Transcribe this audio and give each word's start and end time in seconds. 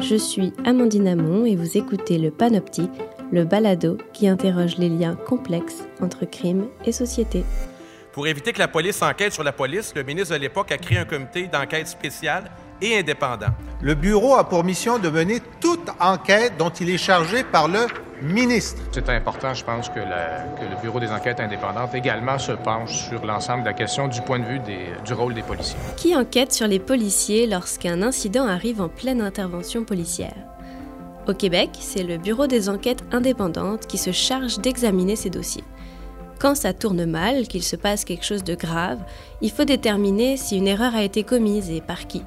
Je 0.00 0.14
suis 0.14 0.52
Amandine 0.64 1.08
Amon 1.08 1.44
et 1.44 1.56
vous 1.56 1.76
écoutez 1.76 2.18
le 2.18 2.30
Panopti, 2.30 2.88
le 3.32 3.44
balado 3.44 3.98
qui 4.12 4.28
interroge 4.28 4.78
les 4.78 4.88
liens 4.88 5.16
complexes 5.16 5.84
entre 6.00 6.24
crime 6.24 6.68
et 6.84 6.92
société. 6.92 7.44
Pour 8.12 8.28
éviter 8.28 8.52
que 8.52 8.60
la 8.60 8.68
police 8.68 9.02
enquête 9.02 9.32
sur 9.32 9.42
la 9.42 9.52
police, 9.52 9.92
le 9.96 10.04
ministre 10.04 10.34
de 10.34 10.40
l'époque 10.40 10.70
a 10.70 10.78
créé 10.78 10.98
un 10.98 11.04
comité 11.04 11.48
d'enquête 11.48 11.88
spécial 11.88 12.44
et 12.80 12.96
indépendant. 12.96 13.48
Le 13.82 13.94
bureau 13.94 14.36
a 14.36 14.48
pour 14.48 14.62
mission 14.62 15.00
de 15.00 15.08
mener 15.08 15.40
toute 15.60 15.90
enquête 15.98 16.52
dont 16.56 16.70
il 16.70 16.90
est 16.90 16.98
chargé 16.98 17.42
par 17.42 17.66
le 17.66 17.80
ministre. 18.22 18.80
C'est 18.92 19.08
important, 19.08 19.54
je 19.54 19.64
pense, 19.64 19.88
que, 19.88 20.00
le 20.00 20.80
Bureau 20.82 21.00
des 21.00 21.10
enquêtes 21.10 21.40
indépendantes 21.40 21.94
également 21.94 22.38
se 22.38 22.52
penche 22.52 23.08
sur 23.08 23.24
l'ensemble 23.24 23.62
de 23.62 23.68
la 23.68 23.74
question 23.74 24.08
du 24.08 24.20
point 24.22 24.38
de 24.38 24.44
vue 24.44 24.60
du 25.04 25.12
rôle 25.12 25.34
des 25.34 25.42
policiers. 25.42 25.78
Qui 25.96 26.14
enquête 26.16 26.52
sur 26.52 26.66
les 26.66 26.78
policiers 26.78 27.46
lorsqu'un 27.46 28.02
incident 28.02 28.46
arrive 28.46 28.80
en 28.80 28.88
pleine 28.88 29.20
intervention 29.20 29.84
policière? 29.84 30.34
Au 31.26 31.34
Québec, 31.34 31.70
c'est 31.78 32.04
le 32.04 32.16
Bureau 32.16 32.46
des 32.46 32.68
enquêtes 32.68 33.04
indépendantes 33.12 33.86
qui 33.86 33.98
se 33.98 34.12
charge 34.12 34.60
d'examiner 34.60 35.14
ces 35.14 35.30
dossiers. 35.30 35.64
Quand 36.38 36.54
ça 36.54 36.72
tourne 36.72 37.04
mal, 37.04 37.48
qu'il 37.48 37.62
se 37.62 37.76
passe 37.76 38.04
quelque 38.04 38.24
chose 38.24 38.44
de 38.44 38.54
grave, 38.54 39.00
il 39.42 39.50
faut 39.50 39.64
déterminer 39.64 40.36
si 40.36 40.56
une 40.56 40.68
erreur 40.68 40.94
a 40.94 41.02
été 41.02 41.24
commise 41.24 41.68
et 41.70 41.80
par 41.80 42.06
qui. 42.06 42.22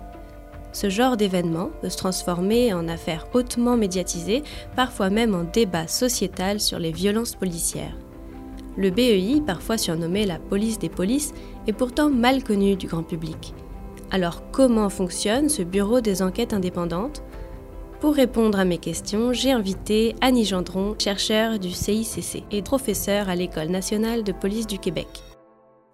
Ce 0.74 0.90
genre 0.90 1.18
d'événement 1.18 1.70
peut 1.82 1.90
se 1.90 1.98
transformer 1.98 2.74
en 2.74 2.88
affaire 2.88 3.28
hautement 3.34 3.76
médiatisée, 3.76 4.44
parfois 4.76 5.10
même 5.10 5.36
en 5.36 5.44
débat 5.44 5.88
sociétal 5.88 6.60
sur 6.60 6.80
les 6.80 6.92
violences 6.92 7.36
policières. 7.36 7.98
Le 8.78 8.90
BEI, 8.90 9.42
parfois 9.46 9.78
surnommé 9.78 10.26
la 10.26 10.40
police 10.40 10.80
des 10.80 10.90
polices, 10.90 11.34
est 11.68 11.74
pourtant 11.74 12.10
mal 12.10 12.44
connu 12.44 12.76
du 12.76 12.88
grand 12.88 13.04
public. 13.04 13.54
Alors 14.12 14.44
comment 14.52 14.90
fonctionne 14.90 15.50
ce 15.50 15.62
bureau 15.62 16.00
des 16.00 16.22
enquêtes 16.22 16.54
indépendantes? 16.54 17.22
Pour 18.00 18.16
répondre 18.16 18.60
à 18.60 18.66
mes 18.66 18.78
questions, 18.78 19.32
j'ai 19.32 19.52
invité 19.52 20.16
Annie 20.22 20.46
Gendron, 20.46 20.96
chercheur 20.98 21.60
du 21.60 21.72
CICC 21.72 22.44
et 22.52 22.62
professeur 22.62 23.30
à 23.30 23.36
l'École 23.36 23.70
nationale 23.70 24.24
de 24.24 24.32
police 24.32 24.68
du 24.68 24.80
Québec. 24.80 25.08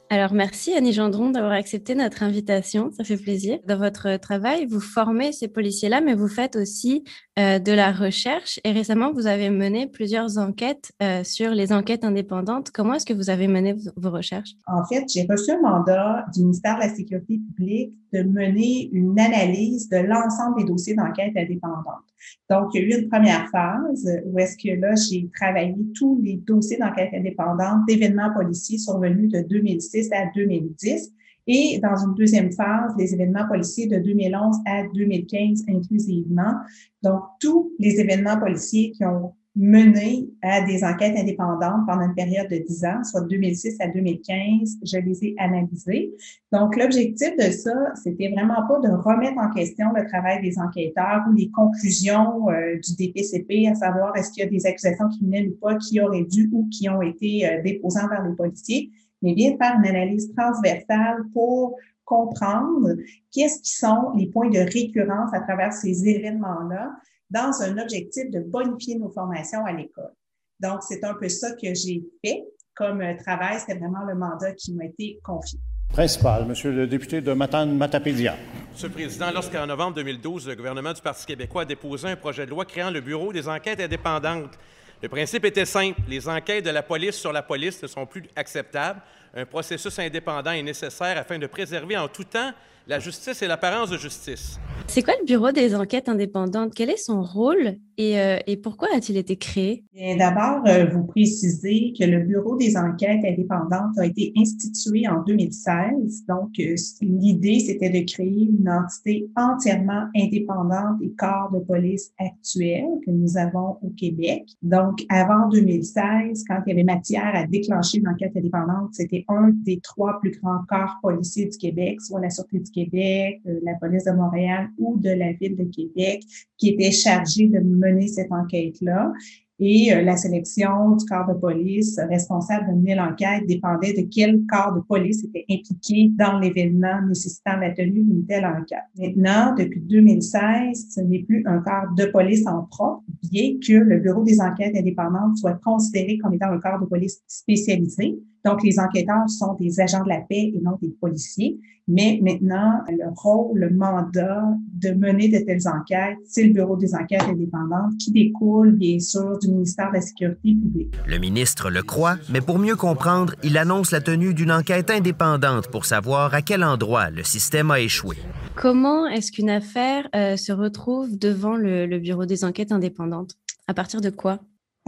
Alors, 0.09 0.33
merci 0.33 0.73
Annie 0.73 0.93
Gendron 0.93 1.31
d'avoir 1.31 1.51
accepté 1.51 1.93
notre 1.93 2.23
invitation. 2.23 2.91
Ça 2.91 3.03
fait 3.03 3.17
plaisir. 3.17 3.59
Dans 3.67 3.77
votre 3.77 4.17
travail, 4.17 4.65
vous 4.65 4.79
formez 4.79 5.33
ces 5.33 5.49
policiers-là, 5.49 5.99
mais 5.99 6.13
vous 6.13 6.29
faites 6.29 6.55
aussi 6.55 7.03
euh, 7.37 7.59
de 7.59 7.73
la 7.73 7.91
recherche. 7.91 8.57
Et 8.63 8.71
récemment, 8.71 9.11
vous 9.11 9.27
avez 9.27 9.49
mené 9.49 9.85
plusieurs 9.85 10.37
enquêtes 10.37 10.93
euh, 11.03 11.25
sur 11.25 11.51
les 11.51 11.73
enquêtes 11.73 12.05
indépendantes. 12.05 12.71
Comment 12.71 12.93
est-ce 12.93 13.05
que 13.05 13.13
vous 13.13 13.29
avez 13.29 13.49
mené 13.49 13.75
vos 13.97 14.11
recherches? 14.11 14.51
En 14.67 14.85
fait, 14.85 15.03
j'ai 15.13 15.27
reçu 15.29 15.51
un 15.51 15.61
mandat 15.61 16.25
du 16.33 16.41
ministère 16.41 16.75
de 16.77 16.81
la 16.81 16.95
Sécurité 16.95 17.41
publique 17.55 17.93
de 18.13 18.23
mener 18.23 18.89
une 18.93 19.19
analyse 19.19 19.89
de 19.89 19.97
l'ensemble 19.97 20.59
des 20.59 20.65
dossiers 20.65 20.95
d'enquête 20.95 21.33
indépendantes. 21.35 22.06
Donc, 22.49 22.73
il 22.73 22.81
y 22.81 22.83
a 22.83 22.87
eu 22.87 23.01
une 23.01 23.09
première 23.09 23.47
phase 23.49 24.09
où 24.25 24.39
est-ce 24.39 24.55
que 24.57 24.79
là, 24.79 24.93
j'ai 24.95 25.29
travaillé 25.35 25.75
tous 25.95 26.19
les 26.21 26.37
dossiers 26.37 26.77
d'enquête 26.77 27.09
indépendante 27.13 27.85
d'événements 27.87 28.33
policiers 28.33 28.77
survenus 28.77 29.31
de 29.31 29.41
2006 29.41 30.09
à 30.13 30.25
2010. 30.35 31.13
Et 31.47 31.79
dans 31.79 31.95
une 31.95 32.13
deuxième 32.15 32.51
phase, 32.51 32.93
les 32.97 33.13
événements 33.13 33.47
policiers 33.47 33.87
de 33.87 33.97
2011 33.99 34.57
à 34.65 34.83
2015 34.93 35.63
inclusivement. 35.69 36.53
Donc, 37.01 37.21
tous 37.39 37.71
les 37.79 37.99
événements 38.01 38.37
policiers 38.37 38.91
qui 38.91 39.05
ont 39.05 39.33
mené 39.57 40.29
à 40.43 40.61
des 40.61 40.83
enquêtes 40.83 41.17
indépendantes 41.17 41.85
pendant 41.87 42.03
une 42.03 42.13
période 42.13 42.47
de 42.47 42.57
10 42.57 42.85
ans, 42.85 43.03
soit 43.03 43.21
de 43.21 43.27
2006 43.29 43.77
à 43.79 43.87
2015. 43.87 44.77
Je 44.83 44.97
les 44.99 45.25
ai 45.25 45.35
analysées. 45.39 46.13
Donc, 46.51 46.75
l'objectif 46.75 47.35
de 47.35 47.51
ça, 47.51 47.73
c'était 47.95 48.29
vraiment 48.29 48.67
pas 48.67 48.79
de 48.79 48.93
remettre 48.93 49.39
en 49.39 49.49
question 49.49 49.87
le 49.95 50.07
travail 50.07 50.41
des 50.41 50.59
enquêteurs 50.59 51.23
ou 51.29 51.33
les 51.33 51.49
conclusions 51.49 52.49
euh, 52.49 52.75
du 52.75 52.95
DPCP, 52.95 53.67
à 53.67 53.73
savoir 53.75 54.15
est-ce 54.15 54.31
qu'il 54.31 54.43
y 54.43 54.47
a 54.47 54.49
des 54.49 54.65
accusations 54.67 55.09
criminelles 55.09 55.49
ou 55.49 55.55
pas 55.59 55.75
qui 55.75 55.99
auraient 55.99 56.25
dû 56.25 56.49
ou 56.53 56.69
qui 56.69 56.87
ont 56.87 57.01
été 57.01 57.49
euh, 57.49 57.61
déposées 57.63 58.07
par 58.07 58.27
les 58.27 58.35
policiers, 58.35 58.91
mais 59.23 59.33
bien 59.33 59.57
faire 59.57 59.75
une 59.79 59.87
analyse 59.87 60.31
transversale 60.35 61.23
pour 61.33 61.75
comprendre 62.05 62.95
qu'est-ce 63.33 63.61
qui 63.61 63.73
sont 63.73 64.11
les 64.15 64.27
points 64.27 64.49
de 64.49 64.59
récurrence 64.59 65.33
à 65.33 65.41
travers 65.41 65.73
ces 65.73 66.07
événements-là 66.07 66.91
dans 67.29 67.61
un 67.61 67.77
objectif 67.77 68.29
de 68.31 68.39
bonifier 68.39 68.97
nos 68.97 69.09
formations 69.09 69.65
à 69.65 69.73
l'école. 69.73 70.11
Donc, 70.59 70.81
c'est 70.83 71.03
un 71.03 71.13
peu 71.13 71.29
ça 71.29 71.51
que 71.51 71.73
j'ai 71.73 72.03
fait 72.23 72.43
comme 72.75 73.01
euh, 73.01 73.13
travail. 73.23 73.59
C'était 73.59 73.77
vraiment 73.77 74.03
le 74.07 74.15
mandat 74.15 74.53
qui 74.53 74.73
m'a 74.73 74.85
été 74.85 75.19
confié. 75.23 75.59
Principal, 75.89 76.45
Monsieur 76.45 76.71
le 76.71 76.87
député 76.87 77.21
de 77.21 77.31
Matane-Matapédia. 77.33 78.35
Monsieur 78.73 78.87
le 78.89 78.93
Président, 78.93 79.31
lorsqu'en 79.31 79.65
novembre 79.65 79.95
2012, 79.95 80.47
le 80.47 80.55
gouvernement 80.55 80.93
du 80.93 81.01
Parti 81.01 81.25
québécois 81.25 81.61
a 81.61 81.65
déposé 81.65 82.09
un 82.09 82.15
projet 82.15 82.45
de 82.45 82.51
loi 82.51 82.65
créant 82.65 82.91
le 82.91 83.01
Bureau 83.01 83.31
des 83.31 83.47
enquêtes 83.47 83.79
indépendantes, 83.79 84.57
le 85.01 85.09
principe 85.09 85.45
était 85.45 85.65
simple. 85.65 86.01
Les 86.07 86.27
enquêtes 86.27 86.65
de 86.65 86.71
la 86.71 86.81
police 86.81 87.15
sur 87.15 87.31
la 87.31 87.43
police 87.43 87.81
ne 87.83 87.87
sont 87.87 88.05
plus 88.05 88.23
acceptables. 88.35 88.99
Un 89.39 89.45
processus 89.45 89.99
indépendant 89.99 90.49
est 90.49 90.63
nécessaire 90.63 91.15
afin 91.15 91.37
de 91.37 91.45
préserver 91.45 91.95
en 91.95 92.07
tout 92.07 92.23
temps 92.23 92.51
la 92.87 92.97
justice 92.97 93.41
et 93.43 93.47
l'apparence 93.47 93.91
de 93.91 93.97
justice. 93.97 94.59
C'est 94.87 95.03
quoi 95.03 95.13
le 95.19 95.25
Bureau 95.25 95.51
des 95.51 95.75
enquêtes 95.75 96.09
indépendantes? 96.09 96.73
Quel 96.73 96.89
est 96.89 96.97
son 96.97 97.21
rôle 97.21 97.75
et, 97.97 98.19
euh, 98.19 98.37
et 98.47 98.57
pourquoi 98.57 98.87
a-t-il 98.95 99.17
été 99.17 99.35
créé? 99.35 99.83
D'abord, 100.17 100.61
euh, 100.67 100.85
vous 100.85 101.03
précisez 101.05 101.93
que 101.99 102.05
le 102.05 102.23
Bureau 102.23 102.55
des 102.55 102.77
enquêtes 102.77 103.25
indépendantes 103.25 103.97
a 103.97 104.05
été 104.05 104.31
institué 104.37 105.07
en 105.07 105.23
2016. 105.23 106.25
Donc, 106.29 106.51
euh, 106.59 106.75
l'idée, 107.01 107.59
c'était 107.59 107.89
de 107.89 108.05
créer 108.09 108.49
une 108.57 108.69
entité 108.69 109.27
entièrement 109.35 110.05
indépendante 110.15 110.99
des 111.01 111.11
corps 111.17 111.51
de 111.51 111.59
police 111.59 112.13
actuels 112.19 112.99
que 113.05 113.11
nous 113.11 113.35
avons 113.37 113.77
au 113.81 113.89
Québec. 113.97 114.43
Donc, 114.61 115.03
avant 115.09 115.49
2016, 115.49 116.43
quand 116.47 116.61
il 116.65 116.69
y 116.69 116.73
avait 116.73 116.83
matière 116.83 117.31
à 117.33 117.45
déclencher 117.45 117.97
une 117.97 118.07
enquête 118.07 118.31
indépendante, 118.37 118.93
c'était 118.93 119.25
un 119.27 119.51
des 119.63 119.79
trois 119.79 120.19
plus 120.19 120.31
grands 120.39 120.63
corps 120.67 120.95
policiers 121.01 121.45
du 121.45 121.57
Québec, 121.57 122.01
soit 122.01 122.21
la 122.21 122.29
Sûreté 122.29 122.59
du 122.59 122.71
Québec, 122.71 123.41
euh, 123.47 123.59
la 123.63 123.75
police 123.75 124.05
de 124.05 124.11
Montréal 124.11 124.69
ou 124.77 124.97
de 124.97 125.09
la 125.09 125.33
ville 125.33 125.55
de 125.55 125.65
Québec, 125.65 126.23
qui 126.57 126.69
était 126.69 126.91
chargé 126.91 127.47
de 127.47 127.59
mener 127.59 128.07
cette 128.07 128.31
enquête-là. 128.31 129.11
Et 129.59 129.91
euh, 129.91 130.03
la 130.03 130.17
sélection 130.17 130.95
du 130.95 131.05
corps 131.05 131.27
de 131.27 131.33
police 131.33 131.99
responsable 132.09 132.67
de 132.67 132.73
mener 132.73 132.93
l'enquête 132.93 133.47
dépendait 133.47 133.93
de 133.93 134.07
quel 134.13 134.45
corps 134.45 134.73
de 134.73 134.81
police 134.81 135.23
était 135.23 135.45
impliqué 135.49 136.11
dans 136.15 136.37
l'événement 136.37 137.01
nécessitant 137.07 137.57
la 137.57 137.71
tenue 137.71 138.03
d'une 138.03 138.25
telle 138.27 138.45
enquête. 138.45 138.85
Maintenant, 138.99 139.55
depuis 139.55 139.81
2016, 139.81 140.89
ce 140.91 141.01
n'est 141.01 141.23
plus 141.23 141.43
un 141.47 141.59
corps 141.59 141.91
de 141.97 142.05
police 142.05 142.45
en 142.45 142.63
propre, 142.69 143.03
bien 143.31 143.57
que 143.65 143.73
le 143.73 143.99
Bureau 143.99 144.23
des 144.23 144.39
enquêtes 144.39 144.75
indépendantes 144.75 145.37
soit 145.37 145.59
considéré 145.63 146.19
comme 146.19 146.35
étant 146.35 146.51
un 146.51 146.59
corps 146.59 146.79
de 146.79 146.85
police 146.85 147.23
spécialisé. 147.27 148.15
Donc, 148.47 148.63
les 148.63 148.79
enquêteurs 148.79 149.29
sont 149.29 149.55
des 149.59 149.81
agents 149.81 150.03
de 150.03 150.09
la 150.09 150.21
paix 150.21 150.53
et 150.55 150.59
non 150.63 150.77
des 150.81 150.95
policiers. 151.01 151.59
Mais 151.89 152.19
maintenant, 152.21 152.81
le 152.89 153.13
rôle, 153.15 153.59
le 153.59 153.69
mandat 153.69 154.43
de 154.73 154.91
mener 154.91 155.29
de 155.29 155.39
telles 155.45 155.67
enquêtes, 155.67 156.17
c'est 156.25 156.43
le 156.43 156.53
Bureau 156.53 156.75
des 156.75 156.93
enquêtes 156.95 157.23
indépendantes 157.23 157.95
qui 157.97 158.11
découle, 158.11 158.71
bien 158.71 158.99
sûr, 158.99 159.37
du 159.39 159.49
ministère 159.49 159.89
de 159.89 159.95
la 159.95 160.01
Sécurité 160.01 160.53
publique. 160.53 160.93
Le 161.05 161.17
ministre 161.17 161.69
le 161.69 161.83
croit, 161.83 162.15
mais 162.29 162.41
pour 162.41 162.59
mieux 162.59 162.75
comprendre, 162.75 163.35
il 163.43 163.57
annonce 163.57 163.91
la 163.91 164.01
tenue 164.01 164.33
d'une 164.33 164.51
enquête 164.51 164.89
indépendante 164.89 165.69
pour 165.69 165.85
savoir 165.85 166.33
à 166.33 166.41
quel 166.41 166.63
endroit 166.63 167.09
le 167.09 167.23
système 167.23 167.71
a 167.71 167.79
échoué. 167.79 168.17
Comment 168.55 169.07
est-ce 169.07 169.31
qu'une 169.31 169.49
affaire 169.49 170.09
euh, 170.15 170.35
se 170.35 170.51
retrouve 170.51 171.17
devant 171.17 171.55
le, 171.55 171.85
le 171.85 171.99
Bureau 171.99 172.25
des 172.25 172.43
enquêtes 172.43 172.71
indépendantes? 172.71 173.35
À 173.67 173.73
partir 173.73 174.01
de 174.01 174.09
quoi? 174.09 174.39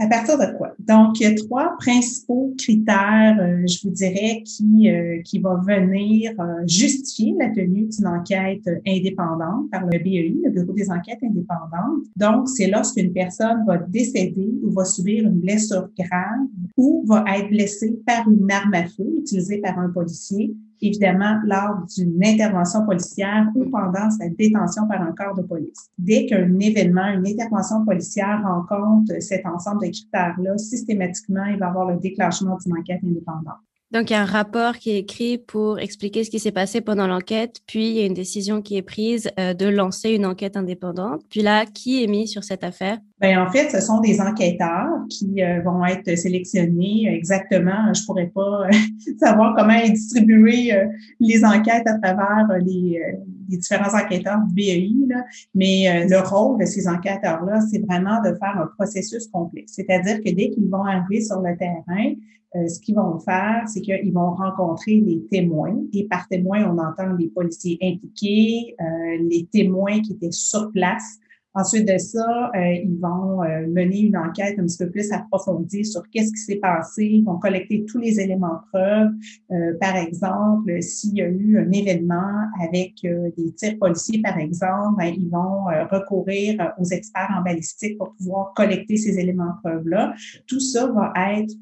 À 0.02 0.06
partir 0.06 0.38
de 0.38 0.56
quoi? 0.56 0.74
Donc, 0.78 1.20
il 1.20 1.24
y 1.24 1.26
a 1.26 1.34
trois 1.34 1.76
principaux 1.76 2.54
critères, 2.56 3.36
euh, 3.38 3.66
je 3.66 3.86
vous 3.86 3.92
dirais, 3.92 4.42
qui, 4.46 4.88
euh, 4.88 5.20
qui 5.22 5.38
vont 5.40 5.60
venir 5.60 6.32
euh, 6.40 6.66
justifier 6.66 7.34
la 7.38 7.50
tenue 7.50 7.86
d'une 7.86 8.06
enquête 8.06 8.66
indépendante 8.86 9.70
par 9.70 9.84
le 9.84 9.98
BEI, 9.98 10.36
le 10.42 10.50
Bureau 10.52 10.72
des 10.72 10.90
enquêtes 10.90 11.22
indépendantes. 11.22 12.06
Donc, 12.16 12.48
c'est 12.48 12.68
lorsqu'une 12.68 13.12
personne 13.12 13.62
va 13.66 13.76
décéder 13.76 14.54
ou 14.62 14.70
va 14.70 14.86
subir 14.86 15.26
une 15.26 15.38
blessure 15.38 15.90
grave 15.98 16.48
ou 16.78 17.04
va 17.06 17.22
être 17.36 17.50
blessée 17.50 18.00
par 18.06 18.26
une 18.26 18.50
arme 18.50 18.72
à 18.72 18.84
feu 18.84 19.04
utilisée 19.18 19.58
par 19.58 19.78
un 19.78 19.90
policier 19.90 20.54
évidemment 20.82 21.40
lors 21.44 21.84
d'une 21.96 22.24
intervention 22.24 22.84
policière 22.84 23.46
ou 23.54 23.70
pendant 23.70 24.10
sa 24.10 24.28
détention 24.28 24.86
par 24.88 25.02
un 25.02 25.12
corps 25.12 25.34
de 25.34 25.42
police. 25.42 25.90
Dès 25.98 26.26
qu'un 26.26 26.58
événement, 26.58 27.08
une 27.08 27.26
intervention 27.26 27.84
policière 27.84 28.42
rencontre 28.42 29.20
cet 29.20 29.46
ensemble 29.46 29.86
de 29.86 29.90
critères-là, 29.90 30.58
systématiquement, 30.58 31.44
il 31.44 31.58
va 31.58 31.66
y 31.66 31.68
avoir 31.68 31.90
le 31.90 31.98
déclenchement 31.98 32.56
d'une 32.64 32.78
enquête 32.78 33.00
indépendante. 33.04 33.58
Donc, 33.90 34.10
il 34.10 34.12
y 34.12 34.16
a 34.16 34.22
un 34.22 34.26
rapport 34.26 34.76
qui 34.76 34.90
est 34.90 34.98
écrit 34.98 35.36
pour 35.36 35.80
expliquer 35.80 36.22
ce 36.22 36.30
qui 36.30 36.38
s'est 36.38 36.52
passé 36.52 36.80
pendant 36.80 37.08
l'enquête, 37.08 37.60
puis 37.66 37.88
il 37.88 37.96
y 37.96 38.00
a 38.00 38.06
une 38.06 38.14
décision 38.14 38.62
qui 38.62 38.76
est 38.76 38.82
prise 38.82 39.30
euh, 39.38 39.52
de 39.52 39.66
lancer 39.66 40.10
une 40.10 40.26
enquête 40.26 40.56
indépendante. 40.56 41.22
Puis 41.28 41.42
là, 41.42 41.66
qui 41.66 42.04
est 42.04 42.06
mis 42.06 42.28
sur 42.28 42.44
cette 42.44 42.62
affaire? 42.62 42.98
Ben 43.20 43.38
en 43.38 43.50
fait, 43.50 43.68
ce 43.68 43.80
sont 43.80 44.00
des 44.00 44.18
enquêteurs 44.18 44.88
qui 45.10 45.42
euh, 45.42 45.60
vont 45.60 45.84
être 45.84 46.16
sélectionnés 46.16 47.06
exactement. 47.06 47.92
Je 47.92 48.02
pourrais 48.06 48.28
pas 48.28 48.66
euh, 48.66 48.70
savoir 49.20 49.54
comment 49.54 49.78
distribuer 49.86 50.72
euh, 50.72 50.86
les 51.20 51.44
enquêtes 51.44 51.86
à 51.86 51.98
travers 51.98 52.48
les, 52.64 52.98
différents 53.46 53.94
enquêteurs 53.94 54.38
du 54.46 54.54
BEI, 54.54 54.92
là. 55.08 55.24
mais 55.56 56.06
le 56.08 56.20
rôle 56.20 56.60
de 56.60 56.66
ces 56.66 56.86
enquêteurs-là, 56.86 57.60
c'est 57.62 57.84
vraiment 57.84 58.22
de 58.22 58.32
faire 58.36 58.56
un 58.56 58.68
processus 58.78 59.26
complexe. 59.26 59.72
C'est-à-dire 59.74 60.18
que 60.18 60.32
dès 60.32 60.50
qu'ils 60.50 60.70
vont 60.70 60.84
arriver 60.84 61.20
sur 61.20 61.40
le 61.40 61.56
terrain, 61.56 62.14
ce 62.54 62.78
qu'ils 62.78 62.94
vont 62.94 63.18
faire, 63.18 63.64
c'est 63.66 63.80
qu'ils 63.80 64.12
vont 64.12 64.34
rencontrer 64.34 65.00
les 65.00 65.26
témoins. 65.32 65.76
Et 65.92 66.06
par 66.06 66.28
témoins, 66.28 66.64
on 66.64 66.78
entend 66.78 67.12
les 67.18 67.26
policiers 67.26 67.76
impliqués, 67.82 68.76
les 69.18 69.48
témoins 69.52 70.00
qui 70.00 70.12
étaient 70.12 70.30
sur 70.30 70.70
place 70.70 71.18
Ensuite 71.52 71.88
de 71.88 71.98
ça, 71.98 72.52
euh, 72.54 72.72
ils 72.74 72.96
vont 73.00 73.42
euh, 73.42 73.66
mener 73.66 74.02
une 74.02 74.16
enquête 74.16 74.56
un 74.60 74.66
petit 74.66 74.78
peu 74.78 74.88
plus 74.88 75.10
approfondie 75.10 75.84
sur 75.84 76.02
qu'est-ce 76.10 76.30
qui 76.30 76.38
s'est 76.38 76.60
passé. 76.60 77.04
Ils 77.04 77.24
vont 77.24 77.38
collecter 77.38 77.84
tous 77.88 77.98
les 77.98 78.20
éléments 78.20 78.54
de 78.54 78.68
preuve. 78.68 79.10
Euh, 79.50 79.76
par 79.80 79.96
exemple, 79.96 80.80
s'il 80.80 81.16
y 81.16 81.22
a 81.22 81.28
eu 81.28 81.58
un 81.58 81.72
événement 81.72 82.46
avec 82.62 82.94
des 83.02 83.52
tirs 83.56 83.76
policiers, 83.80 84.22
par 84.22 84.38
exemple, 84.38 84.94
ben, 84.98 85.12
ils 85.16 85.28
vont 85.28 85.64
recourir 85.90 86.72
aux 86.78 86.84
experts 86.84 87.34
en 87.36 87.42
balistique 87.42 87.98
pour 87.98 88.14
pouvoir 88.14 88.52
collecter 88.54 88.96
ces 88.96 89.18
éléments 89.18 89.46
de 89.46 89.58
preuve-là. 89.68 90.14
Tout 90.46 90.60
ça 90.60 90.86
va 90.86 91.12
être 91.32 91.56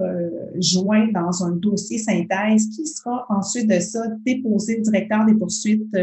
joint 0.59 1.09
dans 1.13 1.45
un 1.45 1.53
dossier 1.53 1.99
synthèse 1.99 2.69
qui 2.77 2.87
sera 2.87 3.25
ensuite 3.31 3.69
de 3.69 3.79
ça 3.79 4.01
déposé 4.27 4.79
au 4.79 4.83
directeur 4.83 5.25
des 5.25 5.35
poursuites 5.35 5.97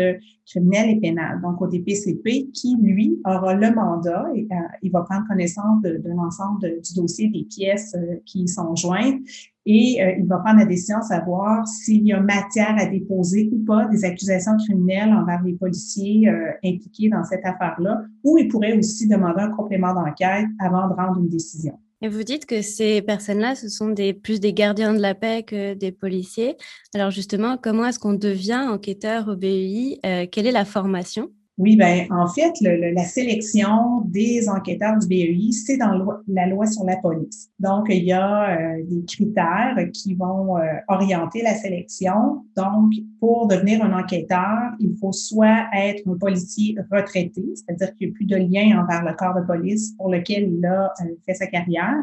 criminelles 0.45 0.91
et 0.91 0.99
pénales, 0.99 1.41
donc 1.41 1.61
au 1.61 1.67
DPCP, 1.67 2.49
qui, 2.53 2.75
lui, 2.79 3.19
aura 3.25 3.53
le 3.53 3.74
mandat 3.75 4.25
et 4.33 4.47
euh, 4.51 4.55
il 4.81 4.91
va 4.91 5.01
prendre 5.01 5.27
connaissance 5.27 5.81
de, 5.81 6.01
l'ensemble 6.05 6.61
du 6.61 6.93
dossier 6.95 7.29
des 7.29 7.43
pièces 7.43 7.95
euh, 7.95 8.15
qui 8.25 8.47
sont 8.47 8.75
jointes 8.75 9.19
et 9.65 10.01
euh, 10.01 10.15
il 10.19 10.25
va 10.25 10.37
prendre 10.39 10.59
la 10.59 10.65
décision 10.65 10.99
de 10.99 11.03
savoir 11.03 11.67
s'il 11.67 12.05
y 12.05 12.13
a 12.13 12.19
matière 12.19 12.75
à 12.77 12.85
déposer 12.85 13.49
ou 13.51 13.63
pas 13.65 13.85
des 13.85 14.05
accusations 14.05 14.55
criminelles 14.57 15.13
envers 15.13 15.41
les 15.43 15.53
policiers 15.53 16.29
impliqués 16.63 17.09
dans 17.09 17.23
cette 17.23 17.43
affaire-là, 17.45 18.03
ou 18.23 18.37
il 18.37 18.47
pourrait 18.47 18.77
aussi 18.77 19.07
demander 19.07 19.41
un 19.41 19.51
complément 19.51 19.93
d'enquête 19.93 20.45
avant 20.59 20.87
de 20.87 20.93
rendre 20.93 21.19
une 21.19 21.29
décision. 21.29 21.79
Et 22.01 22.07
vous 22.09 22.23
dites 22.23 22.45
que 22.45 22.61
ces 22.61 23.01
personnes-là, 23.01 23.55
ce 23.55 23.67
sont 23.67 23.95
plus 24.21 24.39
des 24.39 24.53
gardiens 24.53 24.93
de 24.93 25.01
la 25.01 25.15
paix 25.15 25.41
que 25.41 25.73
des 25.73 25.91
policiers. 25.91 26.57
Alors 26.93 27.09
justement, 27.09 27.57
comment 27.57 27.87
est-ce 27.87 27.97
qu'on 27.97 28.13
devient 28.13 28.67
enquêteur 28.69 29.27
au 29.29 29.35
BEI 29.35 29.99
Quelle 30.31 30.45
est 30.45 30.51
la 30.51 30.65
formation? 30.65 31.31
Oui, 31.57 31.77
ben 31.77 32.05
en 32.11 32.27
fait, 32.27 32.51
la 32.61 33.05
sélection 33.05 34.01
des 34.07 34.49
enquêteurs 34.49 34.97
du 34.99 35.07
BEI, 35.07 35.53
c'est 35.53 35.77
dans 35.77 36.05
la 36.27 36.47
loi 36.47 36.65
sur 36.67 36.83
la 36.83 36.97
police. 36.97 37.49
Donc, 37.59 37.85
il 37.89 38.03
y 38.03 38.11
a 38.11 38.59
euh, 38.59 38.83
des 38.83 39.05
critères 39.05 39.77
qui 39.93 40.15
vont 40.15 40.57
euh, 40.57 40.61
orienter 40.89 41.41
la 41.43 41.53
sélection. 41.53 42.43
Donc, 42.57 42.91
pour 43.21 43.47
devenir 43.47 43.81
un 43.83 43.97
enquêteur, 43.97 44.73
il 44.79 44.97
faut 44.99 45.13
soit 45.13 45.67
être 45.73 46.05
un 46.09 46.17
policier 46.17 46.75
retraité, 46.91 47.45
c'est-à-dire 47.55 47.95
qu'il 47.95 48.09
n'y 48.09 48.13
a 48.13 48.15
plus 48.15 48.25
de 48.25 48.35
lien 48.35 48.83
envers 48.83 49.05
le 49.05 49.15
corps 49.15 49.35
de 49.35 49.45
police 49.45 49.93
pour 49.97 50.11
lequel 50.11 50.51
il 50.51 50.65
a 50.65 50.91
euh, 51.01 51.15
fait 51.25 51.35
sa 51.35 51.47
carrière, 51.47 51.95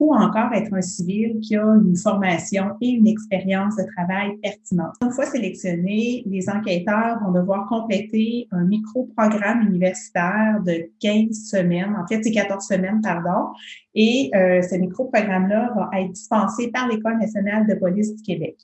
ou 0.00 0.14
encore 0.14 0.52
être 0.52 0.72
un 0.74 0.82
civil 0.82 1.38
qui 1.40 1.56
a 1.56 1.64
une 1.64 1.96
formation 1.96 2.76
et 2.80 2.88
une 2.88 3.06
expérience 3.06 3.76
de 3.76 3.84
travail 3.96 4.36
pertinente. 4.42 4.94
Une 5.02 5.12
fois 5.12 5.26
sélectionnés, 5.26 6.24
les 6.26 6.48
enquêteurs 6.48 7.20
vont 7.24 7.32
devoir 7.32 7.68
compléter 7.68 8.48
un 8.50 8.64
micro-programme 8.64 9.62
universitaire 9.68 10.60
de 10.66 10.90
15 11.00 11.48
semaines, 11.48 11.94
en 11.96 12.06
fait 12.06 12.22
c'est 12.22 12.32
14 12.32 12.66
semaines, 12.66 13.00
pardon, 13.02 13.52
et 13.94 14.30
euh, 14.34 14.62
ce 14.62 14.74
micro-programme-là 14.74 15.72
va 15.76 16.00
être 16.00 16.12
dispensé 16.12 16.70
par 16.70 16.88
l'École 16.88 17.18
nationale 17.18 17.66
de 17.66 17.74
police 17.74 18.14
du 18.14 18.22
Québec. 18.22 18.56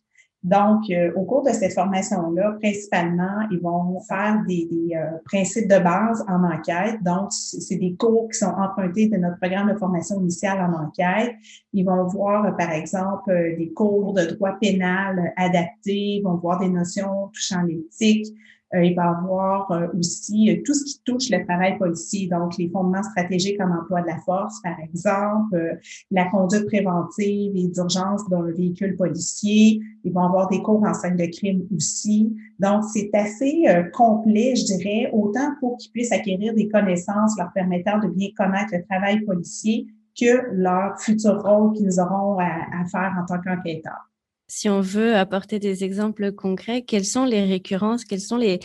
Donc, 0.42 0.88
euh, 0.88 1.12
au 1.16 1.24
cours 1.24 1.42
de 1.42 1.50
cette 1.50 1.74
formation-là, 1.74 2.56
principalement, 2.62 3.46
ils 3.50 3.60
vont 3.60 4.00
faire 4.00 4.42
des, 4.48 4.66
des 4.70 4.96
euh, 4.96 5.18
principes 5.26 5.68
de 5.68 5.78
base 5.78 6.24
en 6.28 6.42
enquête. 6.44 7.02
Donc, 7.02 7.30
c'est 7.30 7.76
des 7.76 7.94
cours 7.94 8.28
qui 8.30 8.38
sont 8.38 8.46
empruntés 8.46 9.08
de 9.08 9.18
notre 9.18 9.38
programme 9.38 9.70
de 9.70 9.78
formation 9.78 10.18
initiale 10.18 10.60
en 10.60 10.86
enquête. 10.86 11.34
Ils 11.74 11.84
vont 11.84 12.06
voir, 12.06 12.56
par 12.56 12.70
exemple, 12.70 13.30
euh, 13.30 13.54
des 13.58 13.70
cours 13.72 14.14
de 14.14 14.24
droit 14.34 14.56
pénal 14.58 15.34
adaptés, 15.36 16.16
ils 16.16 16.22
vont 16.22 16.36
voir 16.36 16.58
des 16.58 16.70
notions 16.70 17.28
touchant 17.34 17.62
l'éthique, 17.62 18.26
euh, 18.28 18.34
il 18.74 18.94
va 18.94 19.10
avoir 19.10 19.70
euh, 19.72 19.88
aussi 19.98 20.50
euh, 20.50 20.62
tout 20.64 20.74
ce 20.74 20.84
qui 20.84 21.02
touche 21.04 21.28
le 21.30 21.44
travail 21.44 21.76
policier, 21.76 22.28
donc 22.28 22.56
les 22.56 22.68
fondements 22.68 23.02
stratégiques 23.02 23.60
en 23.60 23.70
emploi 23.70 24.02
de 24.02 24.06
la 24.06 24.18
force, 24.18 24.60
par 24.62 24.78
exemple, 24.80 25.78
la 26.10 26.26
conduite 26.26 26.66
préventive 26.66 27.52
et 27.56 27.68
d'urgence 27.68 28.28
d'un 28.28 28.42
véhicule 28.42 28.96
policier. 28.96 29.80
Ils 30.04 30.12
vont 30.12 30.22
avoir 30.22 30.48
des 30.48 30.62
cours 30.62 30.84
en 30.84 30.94
scène 30.94 31.16
de 31.16 31.26
crime 31.26 31.66
aussi. 31.74 32.34
Donc, 32.58 32.84
c'est 32.92 33.10
assez 33.12 33.64
complet, 33.92 34.54
je 34.54 34.64
dirais, 34.64 35.10
autant 35.12 35.50
pour 35.58 35.76
qu'ils 35.76 35.90
puissent 35.90 36.12
acquérir 36.12 36.54
des 36.54 36.68
connaissances 36.68 37.36
leur 37.38 37.52
permettant 37.52 37.98
de 37.98 38.08
bien 38.08 38.28
connaître 38.36 38.72
le 38.72 38.84
travail 38.84 39.20
policier 39.20 39.86
que 40.18 40.52
leur 40.52 41.00
futur 41.00 41.42
rôle 41.42 41.72
qu'ils 41.74 42.00
auront 42.00 42.38
à 42.38 42.84
faire 42.90 43.14
en 43.20 43.26
tant 43.26 43.40
qu'enquêteurs 43.40 44.09
si 44.50 44.68
on 44.68 44.80
veut 44.80 45.14
apporter 45.14 45.60
des 45.60 45.84
exemples 45.84 46.32
concrets, 46.32 46.82
quelles 46.82 47.04
sont 47.04 47.24
les 47.24 47.44
récurrences, 47.44 48.04
quels 48.04 48.20
sont 48.20 48.36
les, 48.36 48.58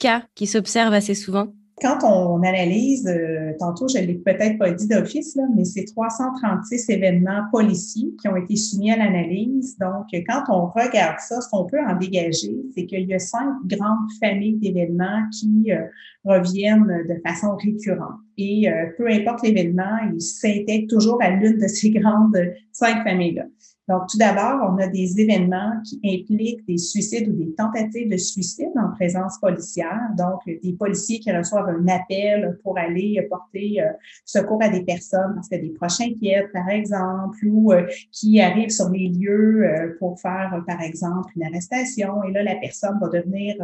cas 0.00 0.24
qui 0.34 0.46
s'observent 0.46 0.94
assez 0.94 1.14
souvent? 1.14 1.48
Quand 1.80 1.98
on 2.02 2.42
analyse, 2.42 3.06
euh, 3.06 3.52
tantôt 3.60 3.86
je 3.86 3.98
ne 3.98 4.06
l'ai 4.06 4.14
peut-être 4.14 4.58
pas 4.58 4.72
dit 4.72 4.88
d'office, 4.88 5.38
mais 5.54 5.64
c'est 5.64 5.84
336 5.84 6.90
événements 6.90 7.42
policiers 7.52 8.12
qui 8.20 8.26
ont 8.26 8.34
été 8.34 8.56
soumis 8.56 8.90
à 8.90 8.96
l'analyse. 8.96 9.76
Donc, 9.78 10.06
quand 10.26 10.42
on 10.48 10.66
regarde 10.66 11.20
ça, 11.20 11.40
ce 11.40 11.48
qu'on 11.50 11.66
peut 11.66 11.78
en 11.86 11.94
dégager, 11.96 12.56
c'est 12.74 12.86
qu'il 12.86 13.06
y 13.06 13.14
a 13.14 13.20
cinq 13.20 13.52
grandes 13.66 14.10
familles 14.20 14.56
d'événements 14.56 15.22
qui 15.38 15.70
euh, 15.70 15.84
reviennent 16.24 17.06
de 17.08 17.20
façon 17.24 17.54
récurrente. 17.54 18.18
Et 18.38 18.68
euh, 18.68 18.86
peu 18.96 19.06
importe 19.08 19.44
l'événement, 19.44 19.98
il 20.12 20.20
s'intègre 20.20 20.88
toujours 20.88 21.22
à 21.22 21.30
l'une 21.30 21.58
de 21.58 21.68
ces 21.68 21.90
grandes 21.90 22.40
cinq 22.72 23.04
familles-là. 23.04 23.44
Donc, 23.88 24.02
tout 24.10 24.18
d'abord, 24.18 24.70
on 24.70 24.78
a 24.78 24.86
des 24.86 25.18
événements 25.18 25.80
qui 25.82 25.98
impliquent 26.04 26.66
des 26.66 26.76
suicides 26.76 27.28
ou 27.28 27.32
des 27.32 27.54
tentatives 27.54 28.10
de 28.10 28.18
suicide 28.18 28.70
en 28.76 28.90
présence 28.90 29.38
policière. 29.38 30.10
Donc, 30.16 30.40
des 30.44 30.72
policiers 30.74 31.20
qui 31.20 31.32
reçoivent 31.32 31.68
un 31.68 31.88
appel 31.88 32.58
pour 32.62 32.76
aller 32.78 33.26
porter 33.30 33.80
euh, 33.80 33.86
secours 34.26 34.62
à 34.62 34.68
des 34.68 34.82
personnes 34.82 35.32
parce 35.34 35.48
qu'il 35.48 35.58
y 35.58 35.60
a 35.60 35.64
des 35.64 35.74
proches 35.74 36.00
inquiètes, 36.02 36.52
par 36.52 36.68
exemple, 36.68 37.38
ou 37.46 37.72
euh, 37.72 37.86
qui 38.12 38.40
arrivent 38.40 38.70
sur 38.70 38.90
les 38.90 39.08
lieux 39.08 39.64
euh, 39.64 39.96
pour 39.98 40.20
faire, 40.20 40.62
par 40.66 40.82
exemple, 40.82 41.32
une 41.36 41.44
arrestation. 41.44 42.22
Et 42.24 42.32
là, 42.32 42.42
la 42.42 42.56
personne 42.56 42.98
va 43.00 43.08
devenir 43.08 43.56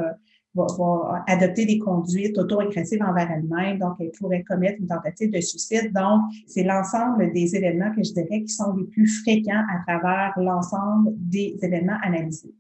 va, 0.54 1.24
adopter 1.26 1.66
des 1.66 1.78
conduites 1.78 2.36
auto-agressives 2.38 3.02
envers 3.02 3.30
elle-même, 3.30 3.78
donc 3.78 3.94
elle 4.00 4.10
pourrait 4.18 4.42
commettre 4.42 4.80
une 4.80 4.86
tentative 4.86 5.30
de 5.30 5.40
suicide. 5.40 5.92
Donc, 5.94 6.20
c'est 6.46 6.64
l'ensemble 6.64 7.32
des 7.32 7.56
événements 7.56 7.92
que 7.94 8.02
je 8.02 8.12
dirais 8.12 8.42
qui 8.42 8.48
sont 8.48 8.74
les 8.76 8.84
plus 8.84 9.06
fréquents 9.22 9.62
à 9.72 9.82
travers 9.86 10.32
l'ensemble 10.36 11.12
des 11.16 11.56
événements 11.62 11.98
analysés. 12.02 12.54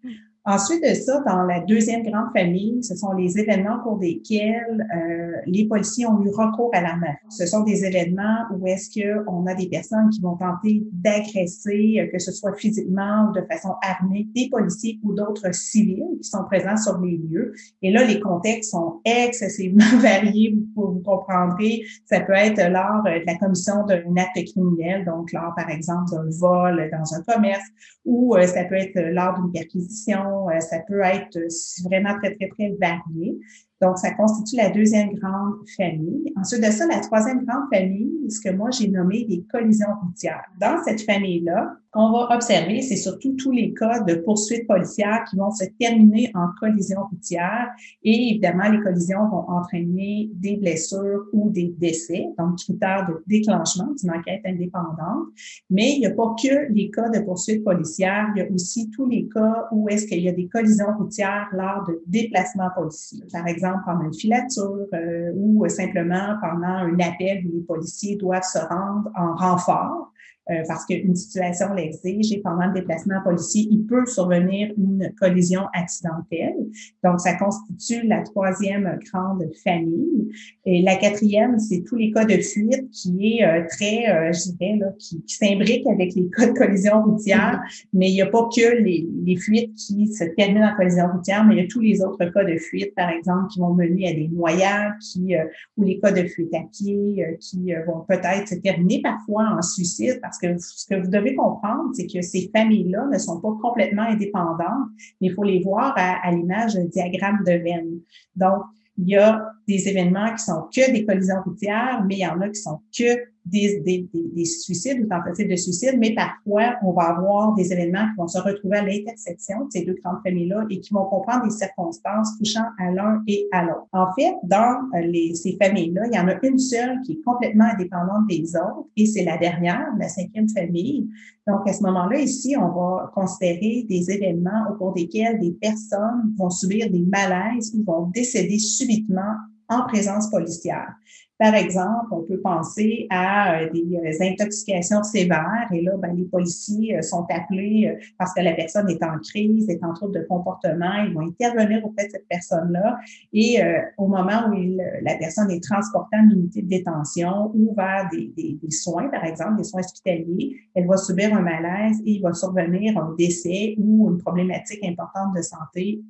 Ensuite 0.46 0.82
de 0.82 0.92
ça, 0.92 1.22
dans 1.26 1.44
la 1.44 1.60
deuxième 1.60 2.02
grande 2.02 2.30
famille, 2.36 2.84
ce 2.84 2.94
sont 2.94 3.12
les 3.12 3.38
événements 3.38 3.78
pour 3.82 3.98
lesquels 3.98 4.86
euh, 4.94 5.40
les 5.46 5.66
policiers 5.66 6.06
ont 6.06 6.22
eu 6.22 6.28
recours 6.28 6.68
à 6.74 6.82
la 6.82 6.96
main. 6.96 7.14
Ce 7.30 7.46
sont 7.46 7.62
des 7.62 7.82
événements 7.82 8.44
où 8.52 8.66
est-ce 8.66 8.90
qu'on 8.92 9.46
a 9.46 9.54
des 9.54 9.70
personnes 9.70 10.10
qui 10.10 10.20
vont 10.20 10.36
tenter 10.36 10.86
d'agresser, 10.92 11.96
euh, 11.98 12.12
que 12.12 12.18
ce 12.18 12.30
soit 12.30 12.54
physiquement 12.56 13.30
ou 13.30 13.32
de 13.32 13.40
façon 13.50 13.70
armée, 13.82 14.28
des 14.34 14.50
policiers 14.50 15.00
ou 15.02 15.14
d'autres 15.14 15.54
civils 15.54 16.18
qui 16.20 16.28
sont 16.28 16.44
présents 16.44 16.76
sur 16.76 17.00
les 17.00 17.16
lieux. 17.16 17.54
Et 17.80 17.90
là, 17.90 18.04
les 18.04 18.20
contextes 18.20 18.72
sont 18.72 19.00
excessivement 19.06 19.98
variés, 20.02 20.58
vous, 20.76 20.92
vous 20.92 21.02
comprendrez. 21.02 21.84
Ça 22.04 22.20
peut 22.20 22.34
être 22.34 22.70
lors 22.70 23.02
euh, 23.06 23.18
de 23.18 23.24
la 23.26 23.38
commission 23.38 23.86
d'un 23.86 24.14
acte 24.18 24.44
criminel, 24.52 25.06
donc 25.06 25.32
lors, 25.32 25.54
par 25.56 25.70
exemple, 25.70 26.10
d'un 26.10 26.28
vol 26.38 26.90
dans 26.92 27.14
un 27.14 27.22
commerce, 27.22 27.64
ou 28.04 28.36
ça 28.44 28.64
peut 28.64 28.74
être 28.74 29.00
lors 29.14 29.40
d'une 29.40 29.50
perquisition 29.50 30.33
euh, 30.34 30.60
ça 30.60 30.80
peut 30.80 31.00
être 31.00 31.36
euh, 31.36 31.48
vraiment 31.84 32.18
très, 32.18 32.34
très, 32.34 32.48
très 32.48 32.74
varié. 32.80 33.38
Donc, 33.84 33.98
ça 33.98 34.12
constitue 34.12 34.56
la 34.56 34.70
deuxième 34.70 35.12
grande 35.12 35.56
famille. 35.76 36.32
Ensuite 36.36 36.64
de 36.64 36.70
ça, 36.70 36.86
la 36.86 37.00
troisième 37.00 37.44
grande 37.44 37.68
famille, 37.70 38.30
ce 38.30 38.40
que 38.40 38.54
moi 38.54 38.70
j'ai 38.70 38.88
nommé 38.88 39.26
des 39.26 39.44
collisions 39.52 39.88
routières. 40.02 40.44
Dans 40.58 40.82
cette 40.84 41.02
famille-là, 41.02 41.76
qu'on 41.94 42.10
va 42.10 42.34
observer, 42.34 42.82
c'est 42.82 42.96
surtout 42.96 43.34
tous 43.34 43.52
les 43.52 43.72
cas 43.72 44.00
de 44.00 44.14
poursuites 44.14 44.66
policières 44.66 45.24
qui 45.30 45.36
vont 45.36 45.52
se 45.52 45.64
terminer 45.78 46.30
en 46.34 46.48
collision 46.58 47.02
routière. 47.08 47.68
Et 48.02 48.30
évidemment, 48.30 48.68
les 48.68 48.80
collisions 48.80 49.28
vont 49.28 49.48
entraîner 49.48 50.28
des 50.34 50.56
blessures 50.56 51.26
ou 51.32 51.50
des 51.50 51.72
décès, 51.78 52.26
donc 52.36 52.56
critères 52.58 53.06
de 53.08 53.22
déclenchement 53.28 53.90
d'une 54.00 54.10
enquête 54.10 54.40
indépendante. 54.44 55.28
Mais 55.70 55.92
il 55.92 56.00
n'y 56.00 56.06
a 56.06 56.10
pas 56.10 56.34
que 56.42 56.72
les 56.72 56.90
cas 56.90 57.08
de 57.10 57.20
poursuites 57.20 57.62
policières, 57.62 58.32
il 58.34 58.40
y 58.40 58.42
a 58.42 58.50
aussi 58.50 58.90
tous 58.90 59.06
les 59.06 59.28
cas 59.32 59.68
où 59.70 59.88
est-ce 59.88 60.06
qu'il 60.06 60.20
y 60.20 60.28
a 60.28 60.32
des 60.32 60.48
collisions 60.48 60.96
routières 60.98 61.48
lors 61.52 61.86
de 61.86 62.02
déplacements 62.08 62.70
policiers. 62.74 63.22
Par 63.32 63.46
exemple, 63.46 63.73
pendant 63.84 64.04
une 64.04 64.14
filature 64.14 64.86
ou 65.34 65.68
simplement 65.68 66.36
pendant 66.40 66.66
un 66.66 66.98
appel 67.00 67.46
où 67.46 67.56
les 67.56 67.62
policiers 67.62 68.16
doivent 68.16 68.42
se 68.42 68.58
rendre 68.58 69.10
en 69.16 69.34
renfort. 69.34 70.13
Euh, 70.50 70.62
parce 70.68 70.84
qu'une 70.84 71.14
situation 71.14 71.72
l'exige 71.72 72.30
et 72.32 72.40
pendant 72.42 72.66
le 72.66 72.74
déplacement 72.74 73.22
policier, 73.24 73.66
il 73.70 73.86
peut 73.86 74.04
survenir 74.04 74.74
une 74.76 75.10
collision 75.18 75.62
accidentelle. 75.72 76.66
Donc, 77.02 77.20
ça 77.20 77.34
constitue 77.36 78.06
la 78.06 78.20
troisième 78.22 78.98
grande 79.10 79.50
famille. 79.62 80.28
Et 80.66 80.82
la 80.82 80.96
quatrième, 80.96 81.58
c'est 81.58 81.82
tous 81.84 81.96
les 81.96 82.12
cas 82.12 82.26
de 82.26 82.36
fuite 82.36 82.90
qui 82.90 83.38
est 83.38 83.44
euh, 83.46 83.64
très, 83.70 84.06
euh, 84.10 84.32
je 84.32 84.52
dirais, 84.52 84.76
là, 84.76 84.88
qui, 84.98 85.22
qui 85.22 85.34
s'imbrique 85.34 85.86
avec 85.86 86.14
les 86.14 86.28
cas 86.28 86.48
de 86.48 86.52
collision 86.52 87.02
routière, 87.02 87.62
mais 87.94 88.10
il 88.10 88.14
n'y 88.14 88.22
a 88.22 88.26
pas 88.26 88.46
que 88.54 88.82
les, 88.82 89.36
fuites 89.36 89.74
qui 89.74 90.06
se 90.08 90.24
terminent 90.36 90.68
en 90.72 90.76
collision 90.76 91.06
routière, 91.10 91.44
mais 91.46 91.56
il 91.56 91.62
y 91.62 91.64
a 91.64 91.68
tous 91.68 91.80
les 91.80 92.02
autres 92.02 92.22
cas 92.26 92.44
de 92.44 92.56
fuite, 92.58 92.94
par 92.94 93.08
exemple, 93.08 93.48
qui 93.50 93.60
vont 93.60 93.72
mener 93.72 94.08
à 94.08 94.12
des 94.12 94.28
noyades, 94.28 94.92
qui, 95.00 95.34
ou 95.76 95.84
les 95.84 95.98
cas 95.98 96.12
de 96.12 96.26
fuite 96.28 96.54
à 96.54 96.60
pied, 96.70 97.24
qui 97.40 97.72
vont 97.86 98.04
peut-être 98.06 98.48
se 98.48 98.54
terminer 98.56 99.00
parfois 99.02 99.56
en 99.58 99.62
suicide 99.62 100.20
ce 100.34 100.86
que 100.86 101.00
vous 101.00 101.10
devez 101.10 101.34
comprendre, 101.34 101.90
c'est 101.94 102.06
que 102.06 102.22
ces 102.22 102.50
familles-là 102.54 103.06
ne 103.12 103.18
sont 103.18 103.40
pas 103.40 103.52
complètement 103.60 104.02
indépendantes, 104.02 104.88
mais 105.20 105.28
il 105.28 105.34
faut 105.34 105.44
les 105.44 105.62
voir 105.62 105.92
à, 105.96 106.26
à 106.26 106.30
l'image 106.32 106.74
d'un 106.74 106.84
diagramme 106.84 107.42
de 107.46 107.52
veine. 107.52 108.00
Donc, 108.36 108.62
il 108.96 109.08
y 109.08 109.16
a 109.16 109.44
des 109.66 109.88
événements 109.88 110.34
qui 110.34 110.44
sont 110.44 110.68
que 110.74 110.92
des 110.92 111.04
collisions 111.04 111.42
routières, 111.44 112.04
mais 112.06 112.16
il 112.16 112.20
y 112.20 112.26
en 112.26 112.40
a 112.40 112.48
qui 112.48 112.60
sont 112.60 112.80
que 112.96 113.34
des, 113.44 113.80
des, 113.80 114.08
des, 114.14 114.44
suicides 114.44 115.00
ou 115.04 115.06
tentatives 115.06 115.48
de 115.48 115.56
suicide, 115.56 115.96
mais 115.98 116.14
parfois, 116.14 116.76
on 116.82 116.92
va 116.92 117.10
avoir 117.10 117.54
des 117.54 117.72
événements 117.72 118.06
qui 118.10 118.16
vont 118.16 118.26
se 118.26 118.38
retrouver 118.38 118.78
à 118.78 118.82
l'intersection 118.82 119.66
de 119.66 119.70
ces 119.70 119.84
deux 119.84 119.96
grandes 120.02 120.20
familles-là 120.24 120.64
et 120.70 120.80
qui 120.80 120.94
vont 120.94 121.04
comprendre 121.04 121.44
des 121.44 121.50
circonstances 121.50 122.38
touchant 122.38 122.64
à 122.78 122.90
l'un 122.90 123.22
et 123.26 123.46
à 123.52 123.64
l'autre. 123.64 123.86
En 123.92 124.06
fait, 124.18 124.34
dans 124.44 124.88
euh, 124.94 125.00
les, 125.00 125.34
ces 125.34 125.58
familles-là, 125.62 126.06
il 126.10 126.16
y 126.16 126.18
en 126.18 126.28
a 126.28 126.38
une 126.42 126.58
seule 126.58 127.00
qui 127.02 127.12
est 127.12 127.22
complètement 127.22 127.66
indépendante 127.66 128.26
des 128.28 128.56
autres 128.56 128.88
et 128.96 129.04
c'est 129.04 129.24
la 129.24 129.36
dernière, 129.36 129.88
la 129.98 130.08
cinquième 130.08 130.48
famille. 130.48 131.06
Donc, 131.46 131.68
à 131.68 131.74
ce 131.74 131.82
moment-là, 131.82 132.20
ici, 132.20 132.56
on 132.56 132.68
va 132.68 133.10
considérer 133.14 133.84
des 133.88 134.10
événements 134.10 134.64
au 134.70 134.78
cours 134.78 134.94
desquels 134.94 135.38
des 135.38 135.52
personnes 135.52 136.32
vont 136.38 136.48
subir 136.48 136.90
des 136.90 137.04
malaises 137.04 137.74
ou 137.74 137.84
vont 137.84 138.06
décéder 138.14 138.58
subitement 138.58 139.34
en 139.68 139.86
présence 139.86 140.30
policière. 140.30 140.94
Par 141.36 141.54
exemple, 141.56 142.06
on 142.12 142.22
peut 142.22 142.40
penser 142.40 143.08
à 143.10 143.58
euh, 143.58 143.70
des 143.70 143.84
euh, 143.96 144.24
intoxications 144.24 145.02
sévères 145.02 145.68
et 145.72 145.82
là, 145.82 145.96
ben, 145.98 146.14
les 146.14 146.24
policiers 146.26 146.96
euh, 146.96 147.02
sont 147.02 147.26
appelés 147.28 147.92
parce 148.18 148.32
que 148.34 148.40
la 148.40 148.52
personne 148.52 148.88
est 148.88 149.02
en 149.02 149.18
crise, 149.18 149.68
est 149.68 149.82
en 149.82 149.92
trouble 149.94 150.14
de 150.14 150.24
comportement, 150.28 151.02
ils 151.04 151.12
vont 151.12 151.22
intervenir 151.22 151.84
auprès 151.84 152.06
de 152.06 152.12
cette 152.12 152.28
personne-là 152.28 152.98
et 153.32 153.60
au 153.98 154.06
moment 154.06 154.48
où 154.48 154.78
la 155.02 155.16
personne 155.16 155.50
est 155.50 155.62
transportée 155.62 156.16
en 156.16 156.30
unité 156.30 156.62
de 156.62 156.68
détention 156.68 157.50
ou 157.54 157.74
vers 157.76 158.08
des, 158.10 158.32
des, 158.36 158.58
des, 158.62 158.70
soins, 158.70 159.08
par 159.08 159.24
exemple, 159.24 159.56
des 159.56 159.64
soins 159.64 159.80
hospitaliers, 159.80 160.56
elle 160.74 160.86
va 160.86 160.96
subir 160.96 161.34
un 161.34 161.42
malaise 161.42 162.00
et 162.06 162.12
il 162.12 162.22
va 162.22 162.32
survenir 162.32 162.96
un 162.98 163.14
décès 163.18 163.74
ou 163.78 164.10
une 164.10 164.18
problématique 164.18 164.84
importante 164.84 165.34
de 165.36 165.42
santé 165.42 166.00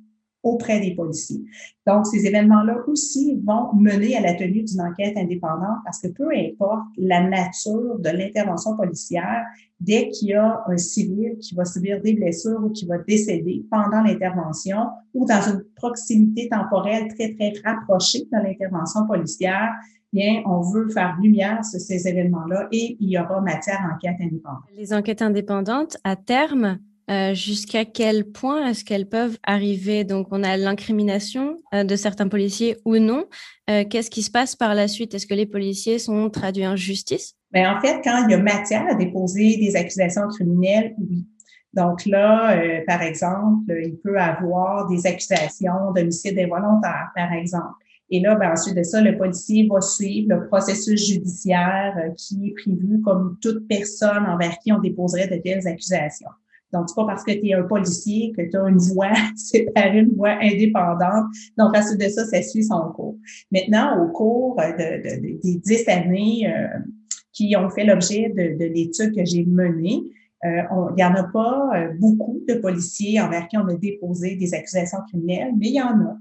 auprès 0.45 0.79
des 0.79 0.95
policiers. 0.95 1.43
Donc, 1.87 2.05
ces 2.05 2.25
événements-là 2.25 2.77
aussi 2.87 3.41
vont 3.43 3.73
mener 3.73 4.15
à 4.15 4.21
la 4.21 4.35
tenue 4.35 4.63
d'une 4.63 4.81
enquête 4.81 5.17
indépendante 5.17 5.79
parce 5.83 5.99
que 5.99 6.07
peu 6.07 6.29
importe 6.33 6.85
la 6.97 7.27
nature 7.27 7.99
de 7.99 8.09
l'intervention 8.09 8.77
policière, 8.77 9.43
dès 9.79 10.09
qu'il 10.09 10.29
y 10.29 10.33
a 10.33 10.63
un 10.67 10.77
civil 10.77 11.37
qui 11.39 11.55
va 11.55 11.65
subir 11.65 12.01
des 12.01 12.13
blessures 12.13 12.63
ou 12.63 12.69
qui 12.69 12.85
va 12.85 12.99
décéder 12.99 13.65
pendant 13.69 14.01
l'intervention 14.01 14.87
ou 15.13 15.25
dans 15.25 15.41
une 15.41 15.63
proximité 15.75 16.47
temporelle 16.47 17.07
très, 17.13 17.33
très 17.33 17.53
rapprochée 17.63 18.27
de 18.31 18.37
l'intervention 18.37 19.05
policière, 19.07 19.71
bien, 20.13 20.43
on 20.45 20.61
veut 20.61 20.89
faire 20.89 21.17
lumière 21.21 21.65
sur 21.65 21.79
ces 21.79 22.07
événements-là 22.07 22.67
et 22.71 22.97
il 22.99 23.09
y 23.09 23.17
aura 23.17 23.41
matière 23.41 23.79
à 23.81 23.95
enquête 23.95 24.15
indépendante. 24.21 24.63
Les 24.77 24.93
enquêtes 24.93 25.21
indépendantes, 25.21 25.97
à 26.03 26.15
terme, 26.15 26.79
euh, 27.09 27.35
jusqu'à 27.35 27.85
quel 27.85 28.25
point 28.25 28.67
est-ce 28.67 28.83
qu'elles 28.83 29.07
peuvent 29.07 29.37
arriver? 29.43 30.03
Donc, 30.03 30.27
on 30.31 30.43
a 30.43 30.57
l'incrimination 30.57 31.57
euh, 31.73 31.83
de 31.83 31.95
certains 31.95 32.27
policiers 32.27 32.77
ou 32.83 32.97
non. 32.97 33.25
Euh, 33.69 33.83
qu'est-ce 33.87 34.09
qui 34.09 34.23
se 34.23 34.31
passe 34.31 34.55
par 34.55 34.73
la 34.73 34.87
suite? 34.87 35.13
Est-ce 35.13 35.27
que 35.27 35.35
les 35.35 35.45
policiers 35.45 35.99
sont 35.99 36.29
traduits 36.29 36.65
en 36.65 36.75
justice? 36.75 37.35
Bien, 37.51 37.77
en 37.77 37.79
fait, 37.79 38.01
quand 38.03 38.25
il 38.27 38.31
y 38.31 38.33
a 38.33 38.39
matière 38.39 38.85
à 38.89 38.95
déposer 38.95 39.57
des 39.57 39.75
accusations 39.75 40.27
criminelles, 40.27 40.95
oui. 40.97 41.25
Donc 41.73 42.05
là, 42.05 42.57
par 42.87 43.01
exemple, 43.01 43.73
il 43.83 43.97
peut 43.97 44.17
avoir 44.17 44.87
des 44.87 45.05
accusations 45.05 45.91
d'homicide 45.93 46.39
involontaire, 46.39 47.09
par 47.13 47.33
exemple. 47.33 47.83
Et 48.09 48.21
là, 48.21 48.35
ben, 48.35 48.53
ensuite 48.53 48.77
de 48.77 48.83
ça, 48.83 49.01
le 49.01 49.17
policier 49.17 49.67
va 49.69 49.81
suivre 49.81 50.33
le 50.33 50.47
processus 50.47 51.05
judiciaire 51.05 51.93
qui 52.15 52.47
est 52.47 52.53
prévu 52.53 53.01
comme 53.01 53.37
toute 53.41 53.67
personne 53.67 54.25
envers 54.25 54.57
qui 54.59 54.71
on 54.71 54.79
déposerait 54.79 55.27
de 55.27 55.35
telles 55.35 55.67
accusations. 55.67 56.29
Donc, 56.73 56.89
c'est 56.89 56.95
pas 56.95 57.05
parce 57.05 57.23
que 57.23 57.31
tu 57.31 57.47
es 57.47 57.53
un 57.53 57.63
policier 57.63 58.33
que 58.35 58.41
tu 58.41 58.57
as 58.57 58.67
une 58.67 58.77
voix 58.77 59.13
séparée, 59.35 59.99
une 59.99 60.15
voix 60.15 60.37
indépendante. 60.41 61.25
Donc, 61.57 61.75
à 61.75 61.81
suite 61.81 62.01
de 62.01 62.09
ça, 62.09 62.25
ça 62.25 62.41
suit 62.41 62.63
son 62.63 62.91
cours. 62.93 63.17
Maintenant, 63.51 64.03
au 64.03 64.11
cours 64.11 64.55
de, 64.57 65.19
des 65.21 65.55
dix 65.63 65.87
années 65.87 66.47
euh, 66.47 66.67
qui 67.31 67.55
ont 67.55 67.69
fait 67.69 67.85
l'objet 67.85 68.29
de, 68.29 68.65
l'étude 68.65 69.15
que 69.15 69.25
j'ai 69.25 69.45
menée, 69.45 70.03
euh, 70.43 70.61
il 70.91 70.95
n'y 70.95 71.03
en 71.03 71.15
a 71.15 71.23
pas 71.23 71.69
euh, 71.75 71.93
beaucoup 71.99 72.41
de 72.47 72.55
policiers 72.55 73.19
envers 73.19 73.47
qui 73.47 73.57
on 73.57 73.67
a 73.67 73.73
déposé 73.75 74.35
des 74.35 74.53
accusations 74.53 74.99
criminelles, 75.07 75.53
mais 75.57 75.67
il 75.67 75.75
y 75.75 75.81
en 75.81 75.99
a. 76.01 76.17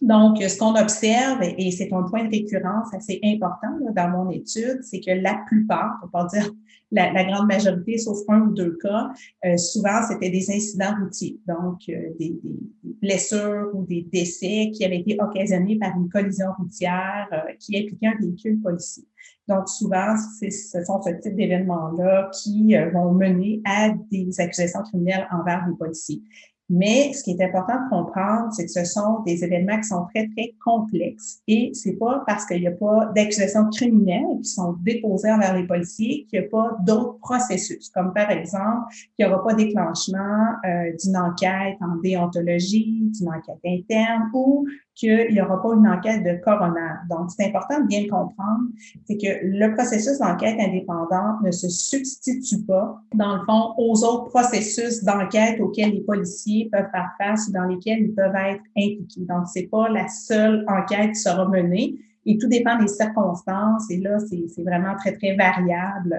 Donc, 0.00 0.40
ce 0.40 0.56
qu'on 0.58 0.76
observe, 0.76 1.42
et 1.42 1.70
c'est 1.72 1.92
un 1.92 2.02
point 2.04 2.24
de 2.24 2.30
récurrence 2.30 2.94
assez 2.94 3.18
important 3.24 3.68
dans 3.94 4.08
mon 4.10 4.30
étude, 4.30 4.78
c'est 4.82 5.00
que 5.00 5.10
la 5.10 5.42
plupart, 5.48 5.98
pour 6.00 6.10
pas 6.10 6.26
dire 6.26 6.48
la, 6.90 7.12
la, 7.12 7.24
grande 7.24 7.48
majorité, 7.48 7.98
sauf 7.98 8.18
un 8.28 8.42
ou 8.42 8.52
deux 8.52 8.78
cas, 8.80 9.10
euh, 9.44 9.56
souvent 9.56 10.00
c'était 10.08 10.30
des 10.30 10.50
incidents 10.50 10.94
routiers, 11.00 11.38
donc 11.46 11.80
euh, 11.88 12.14
des, 12.18 12.38
des, 12.42 12.94
blessures 13.02 13.70
ou 13.74 13.84
des 13.84 14.02
décès 14.10 14.70
qui 14.72 14.84
avaient 14.84 15.00
été 15.00 15.18
occasionnés 15.20 15.76
par 15.76 15.96
une 15.96 16.08
collision 16.08 16.46
routière 16.58 17.28
euh, 17.32 17.52
qui 17.58 17.76
impliquait 17.76 18.06
un 18.06 18.18
véhicule 18.20 18.60
policier. 18.60 19.04
Donc 19.46 19.68
souvent, 19.68 20.14
ce 20.16 20.84
sont 20.84 21.02
ce 21.02 21.10
type 21.22 21.34
d'événements-là 21.34 22.30
qui 22.42 22.74
vont 22.92 23.12
mener 23.12 23.62
à 23.64 23.90
des 24.10 24.28
accusations 24.40 24.82
criminelles 24.82 25.26
envers 25.30 25.66
les 25.66 25.74
policiers. 25.74 26.22
Mais 26.70 27.12
ce 27.14 27.24
qui 27.24 27.30
est 27.30 27.42
important 27.42 27.84
de 27.84 27.88
comprendre, 27.88 28.52
c'est 28.52 28.66
que 28.66 28.70
ce 28.70 28.84
sont 28.84 29.20
des 29.26 29.42
événements 29.42 29.78
qui 29.80 29.88
sont 29.88 30.06
très, 30.14 30.28
très 30.36 30.54
complexes. 30.62 31.40
Et 31.48 31.70
c'est 31.72 31.96
pas 31.96 32.22
parce 32.26 32.44
qu'il 32.44 32.60
n'y 32.60 32.66
a 32.66 32.72
pas 32.72 33.06
d'accusations 33.14 33.68
criminelles 33.70 34.38
qui 34.42 34.50
sont 34.50 34.74
déposées 34.82 35.30
envers 35.30 35.56
les 35.56 35.66
policiers 35.66 36.26
qu'il 36.28 36.40
n'y 36.40 36.46
a 36.46 36.48
pas 36.48 36.76
d'autres 36.84 37.18
processus, 37.20 37.88
comme 37.90 38.12
par 38.12 38.30
exemple 38.30 38.86
qu'il 39.16 39.26
n'y 39.26 39.32
aura 39.32 39.42
pas 39.42 39.54
déclenchement 39.54 40.54
euh, 40.66 40.92
d'une 41.02 41.16
enquête 41.16 41.76
en 41.80 41.96
déontologie, 42.02 43.10
d'une 43.14 43.28
enquête 43.28 43.60
interne 43.64 44.30
ou 44.34 44.66
qu'il 44.98 45.32
n'y 45.32 45.40
aura 45.40 45.62
pas 45.62 45.74
une 45.74 45.86
enquête 45.86 46.24
de 46.24 46.42
coroner. 46.42 46.94
Donc, 47.08 47.30
c'est 47.30 47.46
important 47.46 47.80
de 47.80 47.86
bien 47.86 48.08
comprendre, 48.08 48.64
c'est 49.06 49.16
que 49.16 49.44
le 49.44 49.72
processus 49.74 50.18
d'enquête 50.18 50.58
indépendante 50.58 51.40
ne 51.44 51.52
se 51.52 51.68
substitue 51.68 52.64
pas, 52.66 53.00
dans 53.14 53.36
le 53.36 53.44
fond, 53.44 53.74
aux 53.78 54.04
autres 54.04 54.28
processus 54.30 55.04
d'enquête 55.04 55.60
auxquels 55.60 55.92
les 55.92 56.00
policiers 56.00 56.57
peuvent 56.66 56.90
faire 56.90 57.10
face 57.18 57.48
ou 57.48 57.52
dans 57.52 57.64
lesquels 57.64 58.00
ils 58.00 58.14
peuvent 58.14 58.34
être 58.34 58.62
impliqués. 58.76 59.24
Donc, 59.28 59.46
c'est 59.46 59.68
pas 59.68 59.88
la 59.88 60.08
seule 60.08 60.64
enquête 60.68 61.10
qui 61.10 61.20
sera 61.20 61.46
menée 61.48 61.94
et 62.26 62.36
tout 62.38 62.48
dépend 62.48 62.78
des 62.78 62.88
circonstances 62.88 63.90
et 63.90 63.98
là, 63.98 64.18
c'est 64.18 64.62
vraiment 64.62 64.94
très, 64.96 65.12
très 65.12 65.34
variable. 65.34 66.16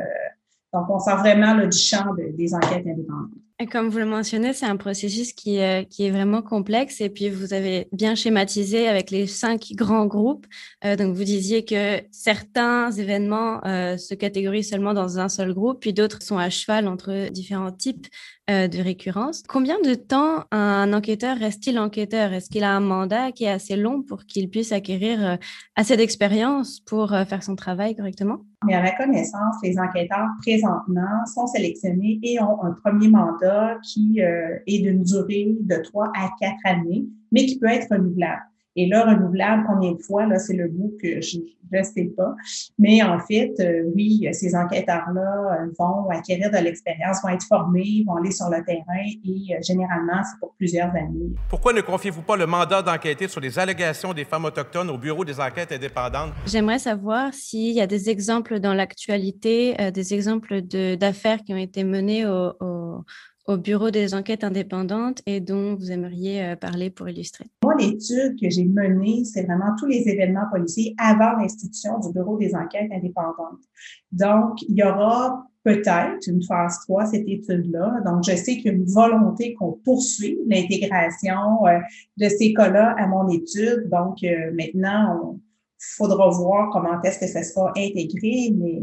Donc, 0.73 0.89
on 0.89 0.99
sort 0.99 1.17
vraiment 1.17 1.55
du 1.55 1.77
champ 1.77 2.13
des 2.15 2.53
enquêtes 2.53 2.85
indépendantes. 2.87 3.31
Comme 3.67 3.89
vous 3.89 3.97
le 3.97 4.05
mentionnez, 4.05 4.53
c'est 4.53 4.67
un 4.67 4.77
processus 4.77 5.33
qui, 5.33 5.59
euh, 5.59 5.83
qui 5.83 6.05
est 6.05 6.11
vraiment 6.11 6.41
complexe 6.41 7.01
et 7.01 7.09
puis 7.09 7.29
vous 7.29 7.53
avez 7.53 7.89
bien 7.91 8.15
schématisé 8.15 8.87
avec 8.87 9.11
les 9.11 9.27
cinq 9.27 9.73
grands 9.73 10.05
groupes. 10.05 10.45
Euh, 10.85 10.95
donc 10.95 11.13
vous 11.13 11.25
disiez 11.25 11.65
que 11.65 11.99
certains 12.09 12.89
événements 12.89 13.59
euh, 13.65 13.97
se 13.97 14.13
catégorisent 14.13 14.69
seulement 14.69 14.93
dans 14.93 15.19
un 15.19 15.27
seul 15.27 15.53
groupe, 15.53 15.81
puis 15.81 15.91
d'autres 15.91 16.21
sont 16.21 16.37
à 16.37 16.49
cheval 16.49 16.87
entre 16.87 17.29
différents 17.31 17.73
types 17.73 18.07
de 18.49 18.83
récurrence. 18.83 19.43
Combien 19.47 19.79
de 19.81 19.93
temps 19.93 20.43
un 20.51 20.91
enquêteur 20.93 21.37
reste-t-il 21.37 21.77
enquêteur? 21.79 22.33
Est-ce 22.33 22.49
qu'il 22.49 22.63
a 22.63 22.71
un 22.71 22.79
mandat 22.79 23.31
qui 23.31 23.43
est 23.45 23.51
assez 23.51 23.75
long 23.75 24.01
pour 24.01 24.25
qu'il 24.25 24.49
puisse 24.49 24.71
acquérir 24.71 25.37
assez 25.75 25.95
d'expérience 25.95 26.79
pour 26.79 27.09
faire 27.09 27.43
son 27.43 27.55
travail 27.55 27.95
correctement? 27.95 28.39
Mais 28.65 28.75
à 28.75 28.81
ma 28.81 28.91
connaissance, 28.91 29.55
les 29.63 29.79
enquêteurs 29.79 30.27
présentement 30.41 31.25
sont 31.33 31.47
sélectionnés 31.47 32.19
et 32.23 32.41
ont 32.41 32.61
un 32.63 32.71
premier 32.83 33.07
mandat 33.07 33.77
qui 33.83 34.21
euh, 34.21 34.57
est 34.67 34.79
d'une 34.79 35.03
durée 35.03 35.55
de 35.61 35.75
trois 35.77 36.11
à 36.15 36.29
quatre 36.39 36.59
années, 36.65 37.05
mais 37.31 37.45
qui 37.45 37.57
peut 37.57 37.67
être 37.67 37.87
renouvelable. 37.89 38.41
Et 38.79 38.85
là, 38.85 39.03
renouvelable, 39.03 39.65
combien 39.67 39.91
de 39.91 40.01
fois, 40.01 40.25
là, 40.25 40.39
c'est 40.39 40.55
le 40.55 40.69
bout 40.69 40.95
que 41.01 41.19
je 41.19 41.39
ne 41.69 41.83
sais 41.83 42.09
pas. 42.15 42.33
Mais 42.77 43.03
en 43.03 43.19
fait, 43.19 43.51
euh, 43.59 43.91
oui, 43.93 44.25
ces 44.31 44.55
enquêteurs-là 44.55 45.63
euh, 45.63 45.71
vont 45.77 46.07
acquérir 46.09 46.49
de 46.49 46.57
l'expérience, 46.59 47.17
vont 47.21 47.27
être 47.27 47.43
formés, 47.43 48.05
vont 48.07 48.15
aller 48.15 48.31
sur 48.31 48.47
le 48.47 48.63
terrain 48.63 49.03
et 49.25 49.53
euh, 49.53 49.57
généralement, 49.61 50.23
c'est 50.23 50.39
pour 50.39 50.53
plusieurs 50.55 50.95
années. 50.95 51.35
Pourquoi 51.49 51.73
ne 51.73 51.81
confiez-vous 51.81 52.21
pas 52.21 52.37
le 52.37 52.45
mandat 52.45 52.81
d'enquêter 52.81 53.27
sur 53.27 53.41
les 53.41 53.59
allégations 53.59 54.13
des 54.13 54.23
femmes 54.23 54.45
autochtones 54.45 54.89
au 54.89 54.97
Bureau 54.97 55.25
des 55.25 55.41
enquêtes 55.41 55.73
indépendantes? 55.73 56.31
J'aimerais 56.45 56.79
savoir 56.79 57.33
s'il 57.33 57.73
y 57.73 57.81
a 57.81 57.87
des 57.87 58.09
exemples 58.09 58.61
dans 58.61 58.73
l'actualité, 58.73 59.75
des 59.93 60.13
exemples 60.13 60.61
d'affaires 60.61 61.39
qui 61.43 61.53
ont 61.53 61.57
été 61.57 61.83
menées 61.83 62.25
au, 62.25 62.53
au 62.61 63.03
au 63.49 63.57
Bureau 63.57 63.89
des 63.89 64.13
enquêtes 64.13 64.43
indépendantes 64.43 65.23
et 65.25 65.39
dont 65.39 65.73
vous 65.73 65.91
aimeriez 65.91 66.43
euh, 66.43 66.55
parler 66.55 66.91
pour 66.91 67.09
illustrer? 67.09 67.45
Moi, 67.63 67.73
l'étude 67.79 68.39
que 68.39 68.47
j'ai 68.47 68.63
menée, 68.63 69.23
c'est 69.25 69.43
vraiment 69.43 69.75
tous 69.79 69.87
les 69.87 70.07
événements 70.07 70.45
policiers 70.51 70.93
avant 70.99 71.31
l'institution 71.31 71.97
du 71.99 72.13
Bureau 72.13 72.37
des 72.37 72.53
enquêtes 72.53 72.91
indépendantes. 72.91 73.63
Donc, 74.11 74.61
il 74.61 74.75
y 74.75 74.83
aura 74.83 75.47
peut-être 75.63 76.27
une 76.27 76.43
phase 76.43 76.77
3, 76.87 77.07
cette 77.07 77.27
étude-là. 77.27 78.01
Donc, 78.05 78.23
je 78.23 78.35
sais 78.35 78.57
qu'il 78.57 78.65
y 78.65 78.69
a 78.69 78.73
une 78.73 78.85
volonté 78.85 79.55
qu'on 79.55 79.79
poursuive 79.83 80.37
l'intégration 80.45 81.65
euh, 81.65 81.79
de 82.17 82.29
ces 82.29 82.53
cas-là 82.53 82.93
à 82.99 83.07
mon 83.07 83.27
étude. 83.29 83.89
Donc, 83.91 84.23
euh, 84.23 84.51
maintenant, 84.53 85.39
il 85.79 85.95
faudra 85.97 86.29
voir 86.29 86.69
comment 86.71 87.01
est-ce 87.01 87.17
que 87.17 87.27
ça 87.27 87.41
sera 87.41 87.71
intégré, 87.75 88.53
mais 88.55 88.79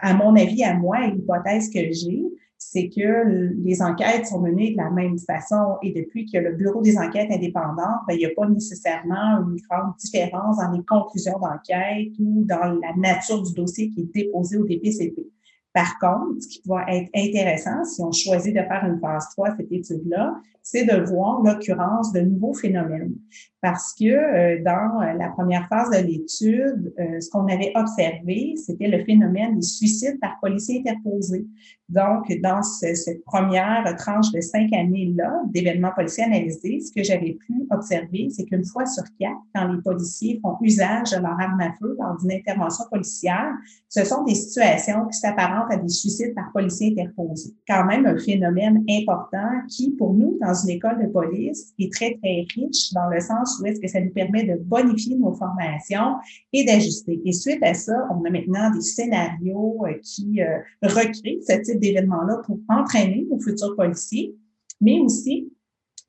à 0.00 0.14
mon 0.14 0.36
avis, 0.36 0.62
à 0.62 0.74
moi, 0.74 1.08
l'hypothèse 1.08 1.70
que 1.70 1.80
j'ai, 1.90 2.22
c'est 2.70 2.88
que 2.88 3.52
les 3.62 3.82
enquêtes 3.82 4.26
sont 4.26 4.40
menées 4.40 4.72
de 4.72 4.76
la 4.78 4.90
même 4.90 5.18
façon 5.18 5.76
et 5.82 5.92
depuis 5.92 6.24
que 6.30 6.38
le 6.38 6.52
Bureau 6.52 6.80
des 6.80 6.96
enquêtes 6.96 7.30
indépendantes, 7.30 8.00
ben, 8.08 8.14
il 8.14 8.18
n'y 8.18 8.26
a 8.26 8.30
pas 8.34 8.48
nécessairement 8.48 9.38
une 9.46 9.56
grande 9.68 9.94
différence 9.98 10.56
dans 10.56 10.70
les 10.72 10.84
conclusions 10.84 11.38
d'enquête 11.38 12.12
ou 12.18 12.44
dans 12.44 12.78
la 12.80 12.96
nature 12.96 13.42
du 13.42 13.52
dossier 13.52 13.90
qui 13.90 14.00
est 14.00 14.14
déposé 14.14 14.56
au 14.56 14.64
DPCP. 14.64 15.26
Par 15.72 15.98
contre, 15.98 16.40
ce 16.40 16.48
qui 16.48 16.62
va 16.66 16.84
être 16.88 17.10
intéressant, 17.14 17.84
si 17.84 18.00
on 18.00 18.12
choisit 18.12 18.54
de 18.54 18.60
faire 18.60 18.84
une 18.86 18.98
phase 19.00 19.28
3, 19.32 19.56
cette 19.56 19.70
étude-là, 19.70 20.34
c'est 20.66 20.86
de 20.86 21.04
voir 21.04 21.42
l'occurrence 21.42 22.10
de 22.12 22.20
nouveaux 22.20 22.54
phénomènes. 22.54 23.12
Parce 23.60 23.94
que 23.94 24.04
euh, 24.04 24.62
dans 24.64 25.00
euh, 25.02 25.12
la 25.12 25.28
première 25.28 25.68
phase 25.68 25.90
de 25.90 26.06
l'étude, 26.06 26.92
euh, 26.98 27.20
ce 27.20 27.30
qu'on 27.30 27.46
avait 27.48 27.72
observé, 27.74 28.54
c'était 28.56 28.88
le 28.88 29.04
phénomène 29.04 29.56
des 29.56 29.62
suicides 29.62 30.18
par 30.20 30.38
policiers 30.40 30.82
interposés. 30.86 31.46
Donc, 31.88 32.32
dans 32.42 32.62
cette 32.62 33.24
première 33.24 33.84
tranche 33.96 34.32
de 34.32 34.40
cinq 34.40 34.72
années-là 34.72 35.42
d'événements 35.46 35.92
policiers 35.94 36.24
analysés, 36.24 36.80
ce 36.80 36.90
que 36.92 37.04
j'avais 37.04 37.34
pu 37.46 37.66
observer, 37.70 38.28
c'est 38.30 38.44
qu'une 38.44 38.64
fois 38.64 38.86
sur 38.86 39.04
quatre, 39.20 39.36
quand 39.54 39.70
les 39.70 39.82
policiers 39.82 40.40
font 40.42 40.56
usage 40.62 41.10
de 41.10 41.16
leur 41.16 41.38
arme 41.38 41.60
à 41.60 41.72
feu 41.78 41.94
lors 41.98 42.16
d'une 42.18 42.32
intervention 42.32 42.84
policière, 42.90 43.52
ce 43.88 44.02
sont 44.04 44.24
des 44.24 44.34
situations 44.34 45.06
qui 45.06 45.18
s'apparentent 45.18 45.70
à 45.70 45.76
des 45.76 45.88
suicides 45.88 46.34
par 46.34 46.50
policiers 46.52 46.94
interposés. 46.98 47.54
Quand 47.68 47.84
même 47.84 48.06
un 48.06 48.18
phénomène 48.18 48.82
important 48.90 49.60
qui, 49.68 49.90
pour 49.90 50.14
nous, 50.14 50.38
une 50.62 50.70
école 50.70 51.04
de 51.04 51.10
police, 51.10 51.72
est 51.78 51.92
très, 51.92 52.16
très 52.22 52.46
riche 52.54 52.92
dans 52.92 53.08
le 53.08 53.20
sens 53.20 53.60
où 53.60 53.66
est-ce 53.66 53.80
que 53.80 53.88
ça 53.88 54.00
nous 54.00 54.12
permet 54.12 54.44
de 54.44 54.56
bonifier 54.62 55.16
nos 55.16 55.34
formations 55.34 56.16
et 56.52 56.64
d'ajuster. 56.64 57.20
Et 57.24 57.32
suite 57.32 57.62
à 57.62 57.74
ça, 57.74 57.94
on 58.10 58.24
a 58.24 58.30
maintenant 58.30 58.70
des 58.70 58.80
scénarios 58.80 59.84
euh, 59.86 59.94
qui 60.02 60.40
euh, 60.40 60.58
recréent 60.82 61.40
ce 61.46 61.60
type 61.62 61.80
d'événements-là 61.80 62.42
pour 62.44 62.58
entraîner 62.68 63.26
nos 63.30 63.40
futurs 63.40 63.74
policiers, 63.76 64.34
mais 64.80 65.00
aussi 65.00 65.50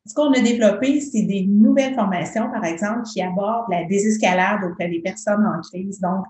ce 0.07 0.13
qu'on 0.13 0.31
a 0.33 0.39
développé, 0.39 1.01
c'est 1.01 1.23
des 1.23 1.47
nouvelles 1.47 1.95
formations, 1.95 2.51
par 2.51 2.63
exemple, 2.63 3.01
qui 3.11 3.21
abordent 3.21 3.71
la 3.71 3.85
désescalade 3.85 4.59
auprès 4.63 4.87
des 4.87 4.99
personnes 4.99 5.43
en 5.45 5.59
crise. 5.61 5.99
Donc, 5.99 6.25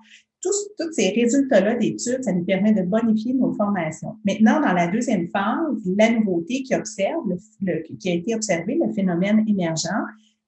tous, 0.45 0.91
ces 0.91 1.09
résultats-là 1.09 1.75
d'études, 1.75 2.23
ça 2.23 2.31
nous 2.33 2.43
permet 2.43 2.73
de 2.73 2.83
bonifier 2.83 3.33
nos 3.33 3.53
formations. 3.53 4.15
Maintenant, 4.25 4.61
dans 4.61 4.73
la 4.73 4.87
deuxième 4.87 5.27
phase, 5.29 5.81
la 5.97 6.11
nouveauté 6.11 6.63
qui 6.63 6.75
observe, 6.75 7.23
qui 7.99 8.09
a 8.09 8.13
été 8.13 8.35
observée, 8.35 8.77
le 8.83 8.93
phénomène 8.93 9.43
émergent, 9.47 9.87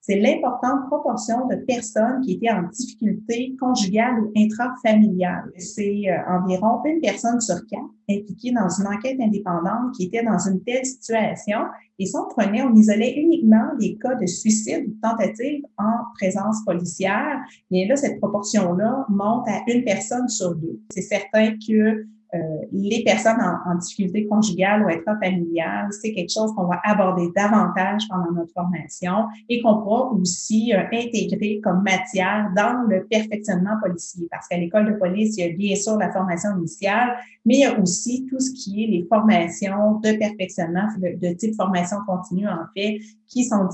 c'est 0.07 0.19
l'importante 0.21 0.87
proportion 0.87 1.47
de 1.47 1.55
personnes 1.67 2.21
qui 2.21 2.33
étaient 2.33 2.49
en 2.49 2.63
difficulté 2.69 3.57
conjugale 3.59 4.21
ou 4.21 4.31
intrafamiliale. 4.37 5.51
C'est 5.57 6.03
euh, 6.07 6.17
environ 6.29 6.81
une 6.85 7.01
personne 7.01 7.41
sur 7.41 7.57
quatre 7.69 7.83
impliquée 8.09 8.53
dans 8.53 8.69
une 8.69 8.87
enquête 8.87 9.19
indépendante 9.19 9.93
qui 9.97 10.05
était 10.05 10.23
dans 10.23 10.39
une 10.39 10.63
telle 10.63 10.85
situation. 10.85 11.59
Et 11.99 12.05
si 12.05 12.15
on 12.15 12.25
prenait, 12.29 12.61
on 12.61 12.73
isolait 12.73 13.15
uniquement 13.17 13.65
les 13.81 13.97
cas 13.97 14.15
de 14.15 14.25
suicide 14.25 14.85
ou 14.87 14.95
tentative 15.01 15.65
en 15.77 16.05
présence 16.17 16.63
policière, 16.65 17.41
bien 17.69 17.85
là, 17.89 17.97
cette 17.97 18.17
proportion-là 18.19 19.05
monte 19.09 19.45
à 19.49 19.59
une 19.67 19.83
personne 19.83 20.29
sur 20.29 20.55
deux. 20.55 20.79
C'est 20.89 21.01
certain 21.01 21.51
que 21.55 22.07
euh, 22.33 22.37
les 22.73 23.03
personnes 23.05 23.39
en, 23.39 23.75
difficulté 23.75 24.27
conjugale 24.27 24.83
ou 24.83 24.89
intrafamiliale, 24.89 25.87
c'est 25.91 26.13
quelque 26.13 26.31
chose 26.31 26.53
qu'on 26.55 26.65
va 26.65 26.81
aborder 26.83 27.29
davantage 27.33 28.03
pendant 28.09 28.31
notre 28.31 28.51
formation 28.51 29.27
et 29.47 29.61
qu'on 29.61 29.81
pourra 29.81 30.11
aussi 30.11 30.73
euh, 30.73 30.83
intégrer 30.91 31.61
comme 31.63 31.83
matière 31.83 32.51
dans 32.55 32.85
le 32.89 33.05
perfectionnement 33.05 33.77
policier. 33.81 34.27
Parce 34.29 34.47
qu'à 34.47 34.57
l'école 34.57 34.93
de 34.93 34.97
police, 34.97 35.37
il 35.37 35.45
y 35.45 35.49
a 35.49 35.53
bien 35.55 35.75
sûr 35.75 35.97
la 35.97 36.11
formation 36.11 36.49
initiale, 36.57 37.15
mais 37.45 37.55
il 37.55 37.59
y 37.61 37.65
a 37.65 37.79
aussi 37.79 38.25
tout 38.29 38.39
ce 38.39 38.51
qui 38.51 38.83
est 38.83 38.87
les 38.87 39.05
formations 39.07 39.99
de 39.99 40.17
perfectionnement, 40.17 40.87
de, 40.97 41.33
type 41.33 41.55
formation 41.55 41.97
continue 42.05 42.47
en 42.47 42.65
fait, 42.75 42.99
qui 43.27 43.45
sont 43.45 43.69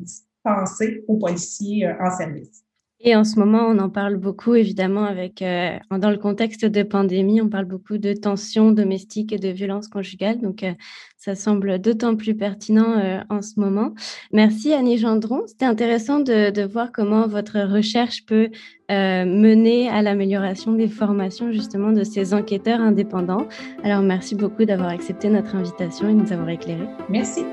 dispensées 0.00 1.04
aux 1.06 1.16
policiers 1.16 1.86
euh, 1.86 1.94
en 2.00 2.10
service. 2.16 2.63
Et 3.06 3.14
en 3.14 3.22
ce 3.22 3.38
moment, 3.38 3.66
on 3.68 3.78
en 3.78 3.90
parle 3.90 4.16
beaucoup, 4.16 4.54
évidemment, 4.54 5.04
avec 5.04 5.42
euh, 5.42 5.76
dans 5.90 6.08
le 6.08 6.16
contexte 6.16 6.64
de 6.64 6.82
pandémie, 6.82 7.42
on 7.42 7.50
parle 7.50 7.66
beaucoup 7.66 7.98
de 7.98 8.14
tensions 8.14 8.72
domestiques 8.72 9.30
et 9.30 9.38
de 9.38 9.50
violences 9.50 9.88
conjugales. 9.88 10.40
Donc, 10.40 10.62
euh, 10.62 10.72
ça 11.18 11.34
semble 11.34 11.78
d'autant 11.78 12.16
plus 12.16 12.34
pertinent 12.34 12.98
euh, 12.98 13.20
en 13.28 13.42
ce 13.42 13.60
moment. 13.60 13.92
Merci 14.32 14.72
Annie 14.72 14.96
Gendron. 14.96 15.42
C'était 15.46 15.66
intéressant 15.66 16.18
de, 16.20 16.50
de, 16.50 16.62
voir 16.62 16.92
comment 16.92 17.26
votre 17.26 17.60
recherche 17.60 18.24
peut 18.24 18.48
mener 18.90 19.88
à 19.88 20.02
l'amélioration 20.02 20.72
des 20.72 20.88
formations 20.88 21.52
justement 21.52 21.92
de 21.92 22.04
ces 22.04 22.34
enquêteurs 22.34 22.80
indépendants. 22.80 23.48
Alors, 23.82 24.02
merci 24.02 24.34
beaucoup 24.34 24.64
d'avoir 24.64 24.90
accepté 24.90 25.28
notre 25.28 25.56
invitation 25.56 26.08
et 26.08 26.14
de 26.14 26.20
nous 26.20 26.32
avoir 26.32 26.50
éclairés. 26.50 26.88
Merci. 27.08 27.44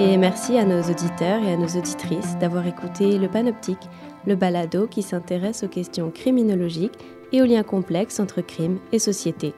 Et 0.00 0.16
merci 0.16 0.56
à 0.56 0.64
nos 0.64 0.80
auditeurs 0.80 1.42
et 1.42 1.54
à 1.54 1.56
nos 1.56 1.66
auditrices 1.66 2.38
d'avoir 2.38 2.64
écouté 2.68 3.18
Le 3.18 3.26
Panoptique, 3.26 3.88
le 4.26 4.36
balado 4.36 4.86
qui 4.86 5.02
s'intéresse 5.02 5.64
aux 5.64 5.68
questions 5.68 6.12
criminologiques 6.12 6.96
et 7.32 7.42
aux 7.42 7.46
liens 7.46 7.64
complexes 7.64 8.20
entre 8.20 8.40
crime 8.40 8.78
et 8.92 9.00
société. 9.00 9.54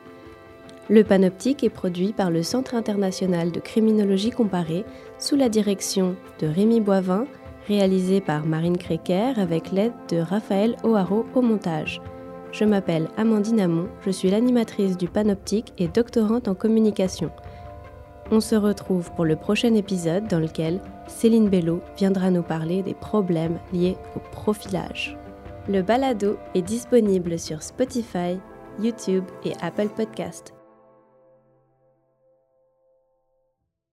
Le 0.89 1.05
Panoptique 1.05 1.63
est 1.63 1.69
produit 1.69 2.15
par 2.15 2.31
le 2.31 2.43
Centre 2.43 2.75
international 2.75 3.53
de 3.53 3.61
criminologie 3.61 4.31
comparée 4.31 4.87
sous 5.19 5.37
la 5.37 5.51
direction 5.51 6.17
de 6.41 6.47
Rémi 6.47 6.81
Boivin, 6.81 7.27
réalisé 7.69 8.23
par 8.23 8.47
Marine 8.47 8.79
Créquer 8.79 9.35
avec 9.37 9.71
l'aide 9.73 9.93
de 10.09 10.17
Raphaël 10.21 10.75
O'Haraud 10.85 11.27
au 11.35 11.43
montage. 11.43 12.01
Je 12.51 12.65
m'appelle 12.65 13.09
Amandine 13.19 13.61
Amon, 13.61 13.89
je 14.07 14.11
suis 14.11 14.31
l'animatrice 14.31 14.97
du 14.97 15.07
Panoptique 15.07 15.75
et 15.77 15.87
doctorante 15.87 16.49
en 16.49 16.55
communication. 16.55 17.31
On 18.33 18.41
se 18.41 18.55
retrouve 18.55 19.11
pour 19.13 19.25
le 19.25 19.35
prochain 19.35 19.75
épisode 19.75 20.29
dans 20.29 20.39
lequel 20.39 20.81
Céline 21.09 21.49
Bello 21.49 21.81
viendra 21.97 22.31
nous 22.31 22.45
parler 22.45 22.83
des 22.83 22.95
problèmes 22.95 23.59
liés 23.73 23.97
au 24.15 24.21
profilage. 24.31 25.19
Le 25.69 25.83
balado 25.83 26.39
est 26.55 26.63
disponible 26.63 27.41
sur 27.41 27.63
Spotify, 27.63 28.39
YouTube 28.79 29.25
et 29.45 29.53
Apple 29.61 29.89
Podcast. 29.89 30.55